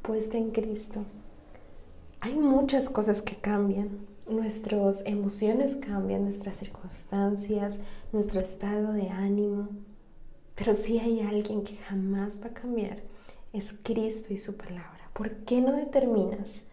puesta 0.01 0.38
en 0.38 0.51
Cristo. 0.51 1.03
Hay 2.21 2.36
muchas 2.36 2.89
cosas 2.89 3.21
que 3.21 3.36
cambian, 3.36 4.07
nuestras 4.29 5.05
emociones 5.05 5.75
cambian, 5.75 6.23
nuestras 6.23 6.57
circunstancias, 6.57 7.79
nuestro 8.13 8.39
estado 8.39 8.93
de 8.93 9.10
ánimo, 9.10 9.69
pero 10.56 10.76
si 10.76 11.00
hay 11.00 11.22
alguien 11.22 11.64
que 11.64 11.78
jamás 11.78 12.42
va 12.44 12.48
a 12.48 12.54
cambiar, 12.54 13.00
es 13.54 13.74
Cristo 13.84 14.34
y 14.34 14.38
su 14.38 14.58
palabra. 14.58 15.10
¿Por 15.14 15.38
qué 15.46 15.62
no 15.62 15.74
determinas 15.74 16.64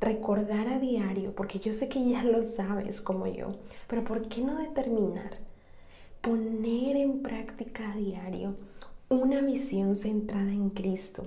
recordar 0.00 0.68
a 0.68 0.78
diario? 0.78 1.32
Porque 1.34 1.58
yo 1.58 1.74
sé 1.74 1.88
que 1.88 2.08
ya 2.08 2.22
lo 2.22 2.44
sabes 2.44 3.00
como 3.00 3.26
yo, 3.26 3.56
pero 3.86 4.04
¿por 4.04 4.28
qué 4.28 4.42
no 4.42 4.58
determinar 4.58 5.36
poner 6.20 6.96
en 6.96 7.22
práctica 7.22 7.92
a 7.92 7.96
diario 7.96 8.56
una 9.08 9.40
visión 9.40 9.96
centrada 9.96 10.52
en 10.52 10.70
Cristo? 10.70 11.26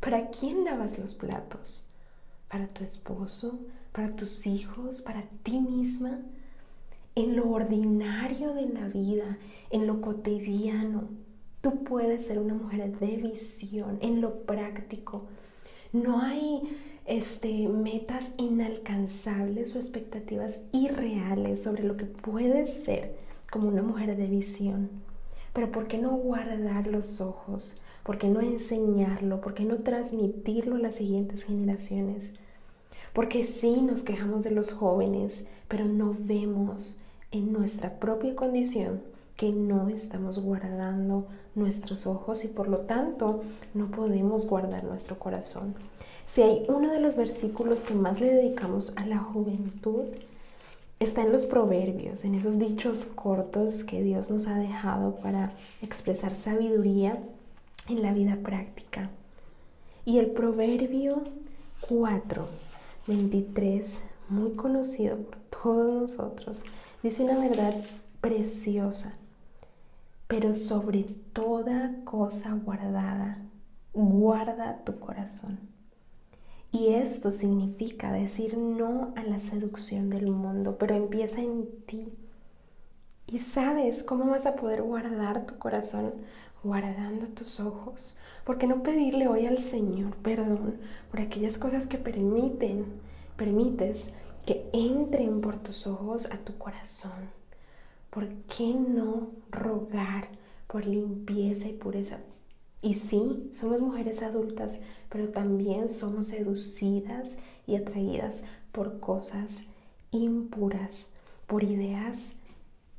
¿Para 0.00 0.30
quién 0.30 0.64
lavas 0.64 0.98
los 0.98 1.14
platos? 1.14 1.88
¿Para 2.48 2.66
tu 2.66 2.82
esposo? 2.82 3.60
¿Para 3.92 4.16
tus 4.16 4.46
hijos? 4.46 5.00
¿Para 5.00 5.22
ti 5.42 5.60
misma? 5.60 6.18
En 7.14 7.36
lo 7.36 7.50
ordinario 7.50 8.54
de 8.54 8.68
la 8.68 8.88
vida, 8.88 9.38
en 9.70 9.86
lo 9.86 10.00
cotidiano. 10.00 11.08
Tú 11.60 11.84
puedes 11.84 12.26
ser 12.26 12.38
una 12.38 12.54
mujer 12.54 12.98
de 12.98 13.16
visión, 13.16 13.98
en 14.00 14.20
lo 14.20 14.42
práctico. 14.42 15.26
No 15.92 16.20
hay 16.20 16.62
este, 17.06 17.68
metas 17.68 18.32
inalcanzables 18.38 19.76
o 19.76 19.78
expectativas 19.78 20.60
irreales 20.72 21.62
sobre 21.62 21.84
lo 21.84 21.96
que 21.96 22.06
puedes 22.06 22.72
ser 22.72 23.14
como 23.50 23.68
una 23.68 23.82
mujer 23.82 24.16
de 24.16 24.26
visión. 24.26 24.88
Pero 25.52 25.70
¿por 25.70 25.86
qué 25.86 25.98
no 25.98 26.10
guardar 26.12 26.86
los 26.86 27.20
ojos? 27.20 27.80
¿Por 28.02 28.18
qué 28.18 28.28
no 28.28 28.40
enseñarlo? 28.40 29.40
¿Por 29.40 29.54
qué 29.54 29.64
no 29.64 29.76
transmitirlo 29.76 30.76
a 30.76 30.80
las 30.80 30.96
siguientes 30.96 31.44
generaciones? 31.44 32.32
Porque 33.12 33.44
sí 33.44 33.82
nos 33.82 34.02
quejamos 34.02 34.42
de 34.42 34.50
los 34.50 34.72
jóvenes, 34.72 35.46
pero 35.68 35.84
no 35.84 36.16
vemos 36.18 36.98
en 37.32 37.52
nuestra 37.52 37.98
propia 37.98 38.36
condición 38.36 39.02
que 39.36 39.50
no 39.50 39.88
estamos 39.88 40.38
guardando 40.38 41.26
nuestros 41.54 42.06
ojos 42.06 42.44
y 42.44 42.48
por 42.48 42.68
lo 42.68 42.80
tanto 42.80 43.42
no 43.74 43.86
podemos 43.90 44.46
guardar 44.46 44.84
nuestro 44.84 45.18
corazón. 45.18 45.74
Si 46.26 46.42
hay 46.42 46.64
uno 46.68 46.92
de 46.92 47.00
los 47.00 47.16
versículos 47.16 47.82
que 47.82 47.94
más 47.94 48.20
le 48.20 48.32
dedicamos 48.32 48.92
a 48.96 49.06
la 49.06 49.18
juventud, 49.18 50.04
está 51.00 51.22
en 51.22 51.32
los 51.32 51.46
proverbios, 51.46 52.24
en 52.24 52.34
esos 52.36 52.58
dichos 52.58 53.06
cortos 53.06 53.84
que 53.84 54.02
Dios 54.02 54.30
nos 54.30 54.46
ha 54.46 54.58
dejado 54.58 55.16
para 55.16 55.52
expresar 55.82 56.36
sabiduría 56.36 57.18
en 57.88 58.02
la 58.02 58.12
vida 58.12 58.38
práctica. 58.42 59.10
Y 60.04 60.18
el 60.18 60.30
proverbio 60.30 61.22
4, 61.88 62.46
23, 63.08 64.00
muy 64.28 64.52
conocido 64.52 65.16
por 65.16 65.36
todos 65.62 65.92
nosotros, 65.92 66.62
Dice 67.02 67.24
una 67.24 67.38
verdad 67.38 67.74
preciosa, 68.20 69.14
pero 70.28 70.54
sobre 70.54 71.02
toda 71.32 71.96
cosa 72.04 72.52
guardada, 72.52 73.38
guarda 73.92 74.84
tu 74.84 75.00
corazón. 75.00 75.58
Y 76.70 76.88
esto 76.94 77.32
significa 77.32 78.12
decir 78.12 78.56
no 78.56 79.12
a 79.16 79.24
la 79.24 79.40
seducción 79.40 80.10
del 80.10 80.28
mundo, 80.28 80.76
pero 80.78 80.94
empieza 80.94 81.40
en 81.40 81.66
ti. 81.86 82.12
Y 83.26 83.40
sabes 83.40 84.04
cómo 84.04 84.26
vas 84.26 84.46
a 84.46 84.54
poder 84.54 84.82
guardar 84.82 85.44
tu 85.44 85.58
corazón 85.58 86.12
guardando 86.62 87.26
tus 87.26 87.58
ojos. 87.58 88.16
porque 88.44 88.66
no 88.66 88.82
pedirle 88.82 89.28
hoy 89.28 89.46
al 89.46 89.58
Señor 89.58 90.16
perdón 90.16 90.78
por 91.10 91.20
aquellas 91.20 91.58
cosas 91.58 91.86
que 91.86 91.96
permiten, 91.96 92.86
permites 93.36 94.14
que 94.46 94.68
entren 94.72 95.40
por 95.40 95.58
tus 95.58 95.86
ojos 95.86 96.26
a 96.26 96.38
tu 96.38 96.56
corazón. 96.58 97.30
¿Por 98.10 98.28
qué 98.48 98.74
no 98.74 99.30
rogar 99.50 100.28
por 100.66 100.86
limpieza 100.86 101.68
y 101.68 101.72
pureza? 101.72 102.18
Y 102.82 102.94
sí, 102.94 103.50
somos 103.54 103.80
mujeres 103.80 104.22
adultas, 104.22 104.80
pero 105.08 105.28
también 105.28 105.88
somos 105.88 106.28
seducidas 106.28 107.36
y 107.66 107.76
atraídas 107.76 108.42
por 108.72 108.98
cosas 108.98 109.64
impuras, 110.10 111.08
por 111.46 111.62
ideas 111.62 112.32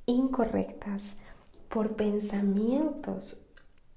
incorrectas, 0.05 1.15
por 1.69 1.95
pensamientos 1.95 3.41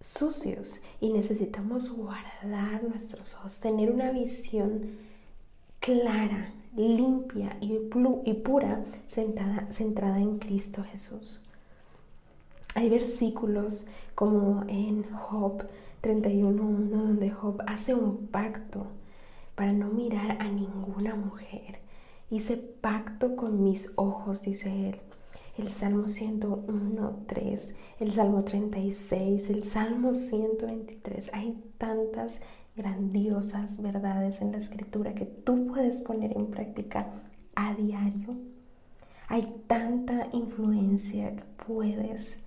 sucios 0.00 0.82
y 1.00 1.12
necesitamos 1.12 1.90
guardar 1.90 2.82
nuestros 2.84 3.34
ojos, 3.34 3.60
tener 3.60 3.90
una 3.90 4.10
visión 4.10 4.96
clara, 5.80 6.52
limpia 6.76 7.56
y, 7.60 7.78
pura 8.34 8.84
centrada 9.08 10.20
en 10.20 10.38
Cristo 10.38 10.82
Jesús. 10.84 11.42
Hay 12.74 12.90
versículos 12.90 13.86
como 14.14 14.64
en 14.68 15.04
Job 15.10 15.66
31.1 16.02 16.88
donde 16.90 17.30
Job 17.30 17.62
hace 17.66 17.94
un 17.94 18.26
pacto 18.26 18.86
para 19.54 19.72
no 19.72 19.88
mirar 19.88 20.36
a 20.40 20.48
ninguna 20.48 21.14
mujer. 21.14 21.78
Hice 22.30 22.56
pacto 22.56 23.36
con 23.36 23.62
mis 23.62 23.92
ojos, 23.96 24.42
dice 24.42 24.90
él. 24.90 24.96
El 25.56 25.72
Salmo 25.72 26.08
101.3, 26.08 27.74
el 28.00 28.12
Salmo 28.12 28.44
36, 28.44 29.48
el 29.48 29.64
Salmo 29.64 30.12
123. 30.12 31.30
Hay 31.32 31.58
tantas 31.78 32.40
grandiosas 32.76 33.82
verdades 33.82 34.42
en 34.42 34.52
la 34.52 34.58
escritura 34.58 35.14
que 35.14 35.24
tú 35.24 35.66
puedes 35.68 36.02
poner 36.02 36.36
en 36.36 36.48
práctica 36.48 37.08
a 37.54 37.74
diario. 37.74 38.36
Hay 39.28 39.62
tanta 39.66 40.28
influencia 40.32 41.34
que 41.34 41.42
puedes 41.66 42.38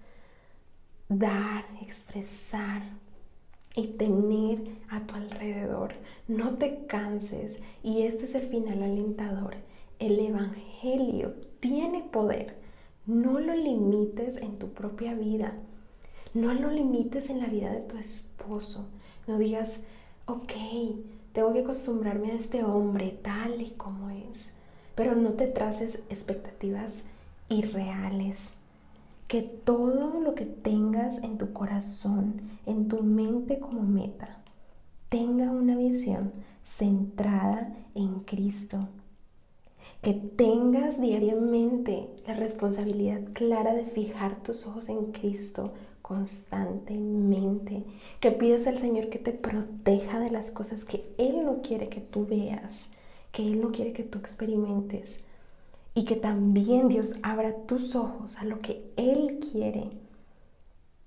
dar, 1.10 1.66
expresar 1.82 2.84
y 3.76 3.88
tener 3.88 4.60
a 4.90 5.02
tu 5.02 5.16
alrededor. 5.16 5.94
No 6.28 6.56
te 6.56 6.86
canses 6.86 7.62
y 7.84 8.04
este 8.04 8.26
es 8.26 8.36
el 8.36 8.48
final 8.50 8.84
alentador. 8.84 9.56
El 9.98 10.20
Evangelio 10.20 11.34
tiene 11.60 12.04
poder. 12.04 12.56
No 13.06 13.40
lo 13.40 13.56
limites 13.56 14.38
en 14.38 14.60
tu 14.60 14.70
propia 14.70 15.14
vida. 15.16 15.54
No 16.34 16.54
lo 16.54 16.70
limites 16.70 17.30
en 17.30 17.40
la 17.40 17.48
vida 17.48 17.72
de 17.72 17.82
tu 17.82 17.98
esposo. 17.98 18.88
No 19.28 19.38
digas, 19.38 19.84
ok, 20.30 20.54
tengo 21.34 21.54
que 21.54 21.62
acostumbrarme 21.62 22.32
a 22.32 22.36
este 22.36 22.64
hombre 22.64 23.18
tal 23.24 23.62
y 23.62 23.72
como 23.72 24.10
es. 24.10 24.52
Pero 24.96 25.16
no 25.16 25.32
te 25.32 25.48
traces 25.48 26.04
expectativas 26.10 27.04
irreales 27.50 28.54
que 29.28 29.42
todo 29.42 30.20
lo 30.20 30.36
que 30.36 30.46
tengas 30.46 31.24
en 31.24 31.38
tu 31.38 31.54
corazón, 31.54 32.42
en 32.66 32.88
tu 32.88 33.04
mente 33.04 33.60
como 33.60 33.82
meta, 33.82 34.40
tenga 35.10 35.52
una 35.52 35.76
visión 35.76 36.32
centrada 36.64 37.76
en 37.96 38.22
Cristo. 38.22 38.88
Que 40.02 40.14
tengas 40.14 41.02
diariamente 41.02 42.08
la 42.26 42.34
responsabilidad 42.34 43.22
clara 43.34 43.74
de 43.74 43.86
fijar 43.86 44.42
tus 44.44 44.66
ojos 44.66 44.90
en 44.90 45.12
Cristo 45.12 45.74
constantemente. 46.10 47.84
Que 48.20 48.32
pidas 48.32 48.66
al 48.66 48.80
Señor 48.80 49.10
que 49.10 49.20
te 49.20 49.32
proteja 49.32 50.20
de 50.20 50.32
las 50.32 50.50
cosas 50.50 50.84
que 50.84 51.06
Él 51.20 51.46
no 51.46 51.62
quiere 51.62 51.88
que 51.88 52.02
tú 52.02 52.26
veas, 52.26 52.92
que 53.32 53.44
Él 53.44 53.62
no 53.62 53.72
quiere 53.72 53.94
que 53.94 54.02
tú 54.02 54.18
experimentes 54.18 55.24
y 55.94 56.06
que 56.06 56.16
también 56.16 56.88
Dios 56.88 57.18
abra 57.22 57.56
tus 57.68 57.96
ojos 57.96 58.40
a 58.40 58.46
lo 58.46 58.60
que 58.60 58.92
Él 58.96 59.40
quiere, 59.52 59.92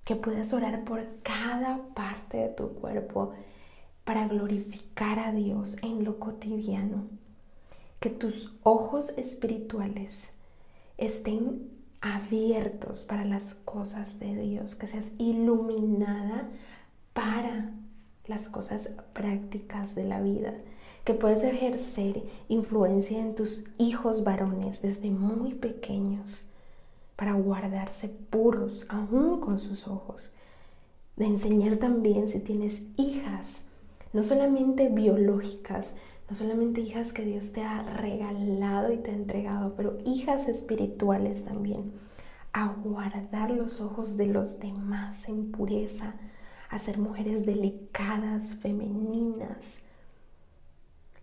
que 0.05 0.15
puedas 0.15 0.53
orar 0.53 0.85
por 0.85 1.05
cada 1.21 1.81
parte 1.93 2.37
de 2.37 2.47
tu 2.47 2.69
cuerpo 2.69 3.33
para 4.05 4.29
glorificar 4.29 5.19
a 5.19 5.33
Dios 5.33 5.75
en 5.83 6.05
lo 6.05 6.17
cotidiano, 6.17 7.07
que 7.99 8.09
tus 8.09 8.55
ojos 8.63 9.09
espirituales 9.17 10.31
estén 10.97 11.82
abiertos 12.03 13.03
para 13.05 13.23
las 13.23 13.53
cosas 13.53 14.19
de 14.19 14.35
Dios, 14.35 14.75
que 14.75 14.87
seas 14.87 15.13
iluminada 15.17 16.49
para 17.13 17.71
las 18.27 18.49
cosas 18.49 18.89
prácticas 19.13 19.95
de 19.95 20.03
la 20.03 20.21
vida, 20.21 20.53
que 21.05 21.13
puedes 21.13 21.43
ejercer 21.43 22.23
influencia 22.49 23.19
en 23.19 23.35
tus 23.35 23.65
hijos 23.77 24.25
varones 24.25 24.81
desde 24.81 25.11
muy 25.11 25.53
pequeños 25.53 26.45
para 27.15 27.33
guardarse 27.33 28.09
puros 28.09 28.85
aún 28.89 29.39
con 29.39 29.57
sus 29.57 29.87
ojos. 29.87 30.33
De 31.15 31.25
enseñar 31.25 31.77
también 31.77 32.27
si 32.27 32.39
tienes 32.39 32.81
hijas, 32.97 33.63
no 34.11 34.23
solamente 34.23 34.89
biológicas, 34.89 35.93
no 36.33 36.39
solamente 36.39 36.81
hijas 36.81 37.13
que 37.13 37.25
Dios 37.25 37.53
te 37.53 37.61
ha 37.61 37.83
regalado 37.83 38.91
y 38.91 38.97
te 38.97 39.11
ha 39.11 39.13
entregado, 39.13 39.75
pero 39.77 39.99
hijas 40.03 40.49
espirituales 40.49 41.45
también, 41.45 41.91
a 42.53 42.69
guardar 42.69 43.51
los 43.51 43.81
ojos 43.81 44.17
de 44.17 44.25
los 44.25 44.57
demás 44.57 45.29
en 45.29 45.51
pureza, 45.51 46.15
a 46.71 46.79
ser 46.79 46.97
mujeres 46.97 47.45
delicadas, 47.45 48.55
femeninas, 48.55 49.77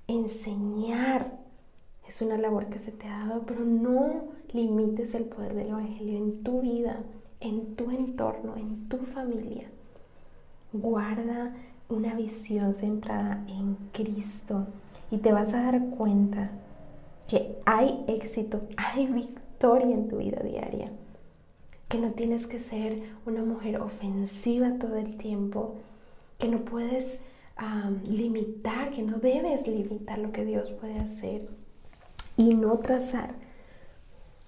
enseñar 0.07 1.41
es 2.07 2.23
una 2.23 2.39
labor 2.39 2.67
que 2.67 2.79
se 2.79 2.93
te 2.93 3.09
ha 3.09 3.27
dado, 3.27 3.43
pero 3.47 3.65
no 3.65 4.27
limites 4.53 5.17
el 5.17 5.25
poder 5.25 5.55
del 5.55 5.71
Evangelio 5.71 6.19
en 6.19 6.45
tu 6.45 6.61
vida, 6.61 7.01
en 7.41 7.75
tu 7.75 7.91
entorno, 7.91 8.57
en 8.57 8.89
tu 8.89 8.99
familia. 8.99 9.69
Guarda 10.73 11.57
una 11.89 12.15
visión 12.15 12.75
centrada 12.75 13.45
en 13.49 13.75
Cristo 13.93 14.69
y 15.11 15.19
te 15.19 15.33
vas 15.33 15.55
a 15.55 15.63
dar 15.63 15.81
cuenta 15.91 16.51
que 17.29 17.59
hay 17.67 18.05
éxito, 18.09 18.63
hay 18.77 19.07
victoria 19.07 19.95
en 19.95 20.09
tu 20.09 20.19
vida 20.19 20.43
diaria, 20.43 20.91
que 21.89 21.99
no 21.99 22.13
tienes 22.13 22.47
que 22.47 22.61
ser 22.61 23.03
una 23.27 23.43
mujer 23.43 23.81
ofensiva 23.81 24.79
todo 24.79 24.97
el 24.97 25.17
tiempo, 25.17 25.77
que 26.39 26.49
no 26.49 26.61
puedes 26.61 27.19
limitar, 28.05 28.91
que 28.91 29.03
no 29.03 29.19
debes 29.19 29.67
limitar 29.67 30.19
lo 30.19 30.33
que 30.33 30.45
Dios 30.45 30.71
puede 30.71 30.99
hacer 30.99 31.49
y 32.37 32.55
no 32.55 32.79
trazar 32.79 33.35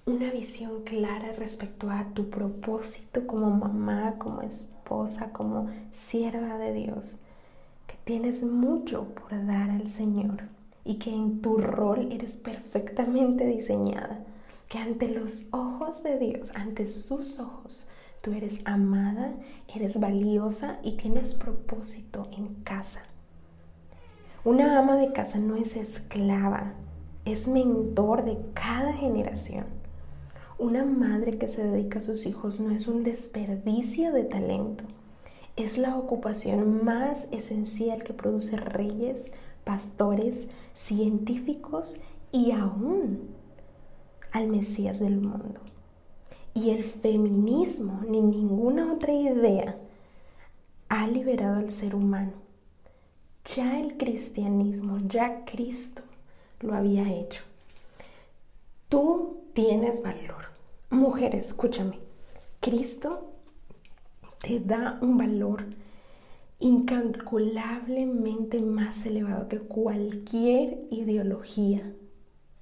una 0.05 0.31
visión 0.31 0.83
clara 0.83 1.31
respecto 1.33 1.89
a 1.89 2.05
tu 2.13 2.29
propósito 2.29 3.25
como 3.27 3.51
mamá, 3.51 4.15
como 4.17 4.41
esposa, 4.41 5.31
como 5.31 5.69
sierva 5.91 6.57
de 6.57 6.73
Dios, 6.73 7.19
que 7.93 7.97
tienes 8.03 8.43
mucho 8.43 9.13
por 9.13 9.29
dar 9.45 9.69
al 9.69 9.89
Señor 9.89 10.43
y 10.83 10.95
que 10.95 11.13
en 11.13 11.41
tu 11.41 11.57
rol 11.57 12.11
eres 12.11 12.37
perfectamente 12.37 13.45
diseñada, 13.45 14.25
que 14.67 14.79
ante 14.79 15.07
los 15.07 15.47
ojos 15.51 16.03
de 16.03 16.17
Dios, 16.17 16.51
ante 16.55 16.87
sus 16.87 17.39
ojos, 17.39 17.87
Tú 18.23 18.31
eres 18.31 18.61
amada, 18.63 19.33
eres 19.67 19.99
valiosa 19.99 20.79
y 20.81 20.93
tienes 20.93 21.33
propósito 21.33 22.29
en 22.31 22.55
casa. 22.63 23.01
Una 24.45 24.79
ama 24.79 24.95
de 24.95 25.11
casa 25.11 25.39
no 25.39 25.57
es 25.57 25.75
esclava, 25.75 26.71
es 27.25 27.49
mentor 27.49 28.23
de 28.23 28.37
cada 28.53 28.93
generación. 28.93 29.65
Una 30.57 30.85
madre 30.85 31.37
que 31.37 31.49
se 31.49 31.65
dedica 31.65 31.99
a 31.99 32.01
sus 32.01 32.25
hijos 32.25 32.61
no 32.61 32.71
es 32.71 32.87
un 32.87 33.03
desperdicio 33.03 34.13
de 34.13 34.23
talento. 34.23 34.85
Es 35.55 35.77
la 35.77 35.95
ocupación 35.97 36.83
más 36.83 37.27
esencial 37.31 38.03
que 38.03 38.13
produce 38.13 38.57
reyes, 38.57 39.31
pastores, 39.63 40.47
científicos 40.73 42.01
y 42.31 42.51
aún 42.51 43.29
al 44.31 44.47
Mesías 44.47 44.99
del 44.99 45.17
mundo. 45.17 45.59
Y 46.55 46.71
el 46.71 46.83
feminismo 46.83 48.01
ni 48.07 48.21
ninguna 48.21 48.93
otra 48.93 49.13
idea 49.13 49.77
ha 50.89 51.07
liberado 51.07 51.57
al 51.57 51.71
ser 51.71 51.95
humano. 51.95 52.33
Ya 53.55 53.79
el 53.79 53.97
cristianismo, 53.97 54.99
ya 55.05 55.45
Cristo 55.45 56.01
lo 56.61 56.73
había 56.73 57.11
hecho. 57.11 57.41
Tú 58.89 59.43
tienes 59.53 60.01
valor. 60.01 60.45
Mujer, 60.89 61.35
escúchame. 61.35 61.99
Cristo 62.59 63.32
te 64.43 64.59
da 64.59 64.99
un 65.01 65.17
valor 65.17 65.63
incalculablemente 66.59 68.59
más 68.59 69.05
elevado 69.05 69.47
que 69.47 69.59
cualquier 69.59 70.79
ideología 70.91 71.93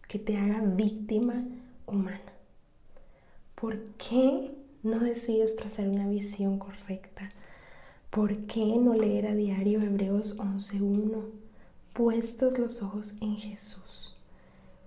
que 0.08 0.20
te 0.20 0.38
haga 0.38 0.62
víctima 0.62 1.44
humana. 1.88 2.22
¿Por 3.56 3.80
qué 3.98 4.52
no 4.84 5.00
decides 5.00 5.56
trazar 5.56 5.88
una 5.88 6.08
visión 6.08 6.60
correcta? 6.60 7.32
¿Por 8.12 8.46
qué 8.46 8.78
no 8.78 8.94
leer 8.94 9.26
a 9.26 9.34
diario 9.34 9.82
Hebreos 9.82 10.38
11.1? 10.38 11.24
Puestos 11.94 12.60
los 12.60 12.84
ojos 12.84 13.16
en 13.22 13.38
Jesús. 13.38 14.16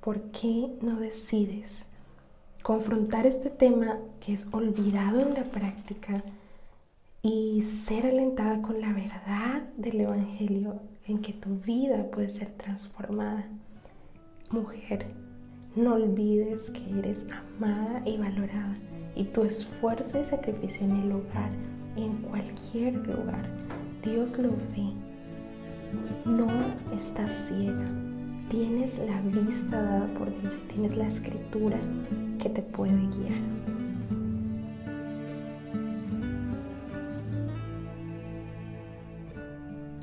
¿Por 0.00 0.30
qué 0.30 0.70
no 0.80 1.00
decides 1.00 1.87
confrontar 2.62 3.26
este 3.26 3.50
tema 3.50 3.98
que 4.20 4.35
es 4.35 4.46
olvidado 4.52 5.20
en 5.20 5.35
la 5.35 5.42
práctica 5.42 6.22
y 7.24 7.62
ser 7.62 8.04
alentada 8.04 8.60
con 8.60 8.82
la 8.82 8.92
verdad 8.92 9.62
del 9.78 10.02
Evangelio 10.02 10.82
en 11.06 11.22
que 11.22 11.32
tu 11.32 11.56
vida 11.56 12.10
puede 12.10 12.28
ser 12.28 12.50
transformada? 12.50 13.46
Mujer, 14.50 15.06
no 15.74 15.94
olvides 15.94 16.68
que 16.70 16.98
eres 16.98 17.26
amada 17.30 18.02
y 18.04 18.18
valorada 18.18 18.76
y 19.16 19.24
tu 19.24 19.42
esfuerzo 19.42 20.20
y 20.20 20.24
sacrificio 20.24 20.84
en 20.84 20.96
el 20.98 21.12
hogar, 21.12 21.50
en 21.96 22.12
cualquier 22.28 22.94
lugar, 22.94 23.48
Dios 24.02 24.38
lo 24.38 24.50
ve. 24.50 24.92
No 26.26 26.46
estás 26.94 27.32
ciega. 27.48 27.90
Tienes 28.50 28.98
la 28.98 29.18
vista 29.22 29.80
dada 29.80 30.06
por 30.18 30.30
Dios 30.42 30.58
y 30.62 30.72
tienes 30.74 30.94
la 30.94 31.06
escritura 31.06 31.78
que 32.38 32.50
te 32.50 32.60
puede 32.60 32.92
guiar. 32.92 33.73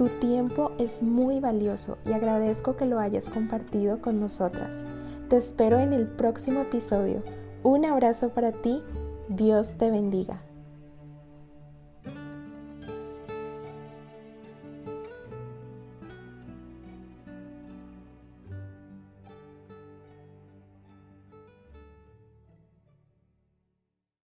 Tu 0.02 0.10
tiempo 0.18 0.72
es 0.80 1.04
muy 1.04 1.40
valioso 1.40 2.00
y 2.08 2.14
agradezco 2.14 2.76
que 2.76 2.88
lo 2.88 2.98
hayas 2.98 3.30
compartido 3.30 4.02
con 4.02 4.20
nosotras. 4.20 4.84
Te 5.30 5.38
espero 5.38 5.78
en 5.78 5.94
el 5.94 6.08
próximo 6.08 6.62
episodio. 6.62 7.22
Un 7.62 7.86
abrazo 7.86 8.30
para 8.30 8.52
ti. 8.52 8.82
Dios 9.30 9.76
te 9.78 9.92
bendiga. 9.92 10.42